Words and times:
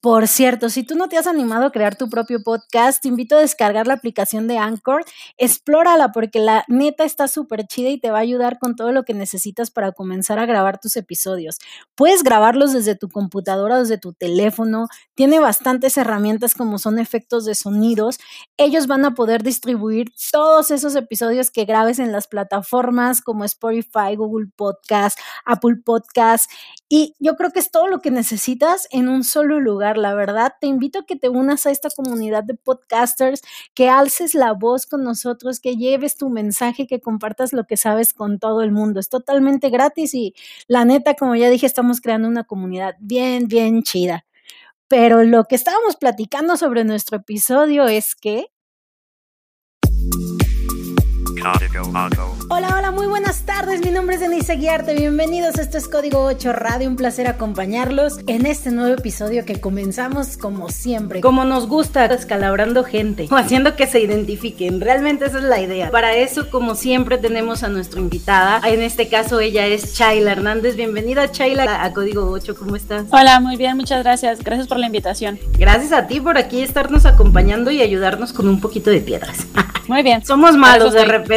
Por 0.00 0.28
cierto, 0.28 0.70
si 0.70 0.84
tú 0.84 0.94
no 0.94 1.08
te 1.08 1.18
has 1.18 1.26
animado 1.26 1.66
a 1.66 1.72
crear 1.72 1.96
tu 1.96 2.08
propio 2.08 2.40
podcast, 2.40 3.02
te 3.02 3.08
invito 3.08 3.36
a 3.36 3.40
descargar 3.40 3.88
la 3.88 3.94
aplicación 3.94 4.46
de 4.46 4.56
Anchor. 4.56 5.04
Explórala 5.36 6.12
porque 6.12 6.38
la 6.38 6.64
neta 6.68 7.02
está 7.02 7.26
súper 7.26 7.66
chida 7.66 7.88
y 7.88 7.98
te 7.98 8.12
va 8.12 8.18
a 8.18 8.20
ayudar 8.20 8.60
con 8.60 8.76
todo 8.76 8.92
lo 8.92 9.02
que 9.02 9.12
necesitas 9.12 9.72
para 9.72 9.90
comenzar 9.90 10.38
a 10.38 10.46
grabar 10.46 10.78
tus 10.78 10.96
episodios. 10.96 11.58
Puedes 11.96 12.22
grabarlos 12.22 12.72
desde 12.72 12.94
tu 12.94 13.08
computadora, 13.08 13.80
desde 13.80 13.98
tu 13.98 14.12
teléfono. 14.12 14.86
Tiene 15.16 15.40
bastantes 15.40 15.96
herramientas 15.96 16.54
como 16.54 16.78
son 16.78 17.00
efectos 17.00 17.44
de 17.44 17.56
sonidos. 17.56 18.20
Ellos 18.56 18.86
van 18.86 19.04
a 19.04 19.14
poder 19.16 19.42
distribuir 19.42 20.12
todos 20.30 20.70
esos 20.70 20.94
episodios 20.94 21.50
que 21.50 21.64
grabes 21.64 21.98
en 21.98 22.12
las 22.12 22.28
plataformas 22.28 23.20
como 23.20 23.42
Spotify, 23.42 24.14
Google 24.16 24.46
Podcast, 24.54 25.18
Apple 25.44 25.78
Podcast. 25.84 26.48
Y 26.88 27.16
yo 27.18 27.34
creo 27.34 27.50
que 27.50 27.58
es 27.58 27.72
todo 27.72 27.88
lo 27.88 28.00
que 28.00 28.12
necesitas 28.12 28.86
en 28.92 29.08
un 29.08 29.24
solo 29.24 29.58
lugar 29.58 29.87
la 29.96 30.14
verdad. 30.14 30.52
Te 30.60 30.66
invito 30.66 30.98
a 31.00 31.06
que 31.06 31.16
te 31.16 31.28
unas 31.28 31.66
a 31.66 31.70
esta 31.70 31.88
comunidad 31.88 32.44
de 32.44 32.54
podcasters, 32.54 33.42
que 33.74 33.88
alces 33.88 34.34
la 34.34 34.52
voz 34.52 34.86
con 34.86 35.04
nosotros, 35.04 35.60
que 35.60 35.76
lleves 35.76 36.16
tu 36.16 36.28
mensaje, 36.28 36.86
que 36.86 37.00
compartas 37.00 37.52
lo 37.52 37.64
que 37.64 37.76
sabes 37.76 38.12
con 38.12 38.38
todo 38.38 38.62
el 38.62 38.72
mundo. 38.72 39.00
Es 39.00 39.08
totalmente 39.08 39.70
gratis 39.70 40.14
y 40.14 40.34
la 40.66 40.84
neta, 40.84 41.14
como 41.14 41.34
ya 41.36 41.48
dije, 41.48 41.66
estamos 41.66 42.00
creando 42.00 42.28
una 42.28 42.44
comunidad 42.44 42.96
bien, 43.00 43.48
bien 43.48 43.82
chida. 43.82 44.26
Pero 44.88 45.22
lo 45.22 45.44
que 45.44 45.54
estábamos 45.54 45.96
platicando 45.96 46.56
sobre 46.56 46.84
nuestro 46.84 47.18
episodio 47.18 47.86
es 47.86 48.14
que 48.14 48.48
Hola, 52.48 52.74
hola, 52.76 52.90
muy 52.90 53.06
buenas 53.06 53.42
tardes. 53.42 53.80
Mi 53.84 53.92
nombre 53.92 54.16
es 54.16 54.20
Denise 54.20 54.56
Guiarte. 54.56 54.94
Bienvenidos. 54.94 55.56
Esto 55.58 55.78
es 55.78 55.86
Código 55.86 56.24
8 56.24 56.52
Radio. 56.52 56.88
Un 56.88 56.96
placer 56.96 57.28
acompañarlos 57.28 58.18
en 58.26 58.44
este 58.44 58.72
nuevo 58.72 58.94
episodio 58.94 59.44
que 59.44 59.60
comenzamos 59.60 60.36
como 60.36 60.68
siempre. 60.68 61.20
Como 61.20 61.44
nos 61.44 61.68
gusta, 61.68 62.06
escalabrando 62.06 62.82
gente 62.82 63.28
o 63.30 63.36
haciendo 63.36 63.76
que 63.76 63.86
se 63.86 64.00
identifiquen. 64.00 64.80
Realmente 64.80 65.26
esa 65.26 65.38
es 65.38 65.44
la 65.44 65.60
idea. 65.60 65.92
Para 65.92 66.14
eso, 66.16 66.50
como 66.50 66.74
siempre, 66.74 67.18
tenemos 67.18 67.62
a 67.62 67.68
nuestra 67.68 68.00
invitada. 68.00 68.60
En 68.66 68.82
este 68.82 69.08
caso, 69.08 69.38
ella 69.38 69.66
es 69.66 69.94
Chayla 69.94 70.32
Hernández. 70.32 70.74
Bienvenida, 70.74 71.30
Chayla, 71.30 71.84
a 71.84 71.92
Código 71.92 72.28
8. 72.30 72.56
¿Cómo 72.56 72.74
estás? 72.74 73.04
Hola, 73.10 73.38
muy 73.38 73.56
bien. 73.56 73.76
Muchas 73.76 74.02
gracias. 74.02 74.42
Gracias 74.42 74.66
por 74.66 74.78
la 74.78 74.86
invitación. 74.86 75.38
Gracias 75.56 75.92
a 75.92 76.08
ti 76.08 76.20
por 76.20 76.36
aquí 76.36 76.62
estarnos 76.62 77.06
acompañando 77.06 77.70
y 77.70 77.80
ayudarnos 77.80 78.32
con 78.32 78.48
un 78.48 78.60
poquito 78.60 78.90
de 78.90 79.00
piedras. 79.00 79.46
Muy 79.86 80.02
bien. 80.02 80.24
Somos 80.26 80.56
malos 80.56 80.94
de 80.94 81.04
repente. 81.04 81.27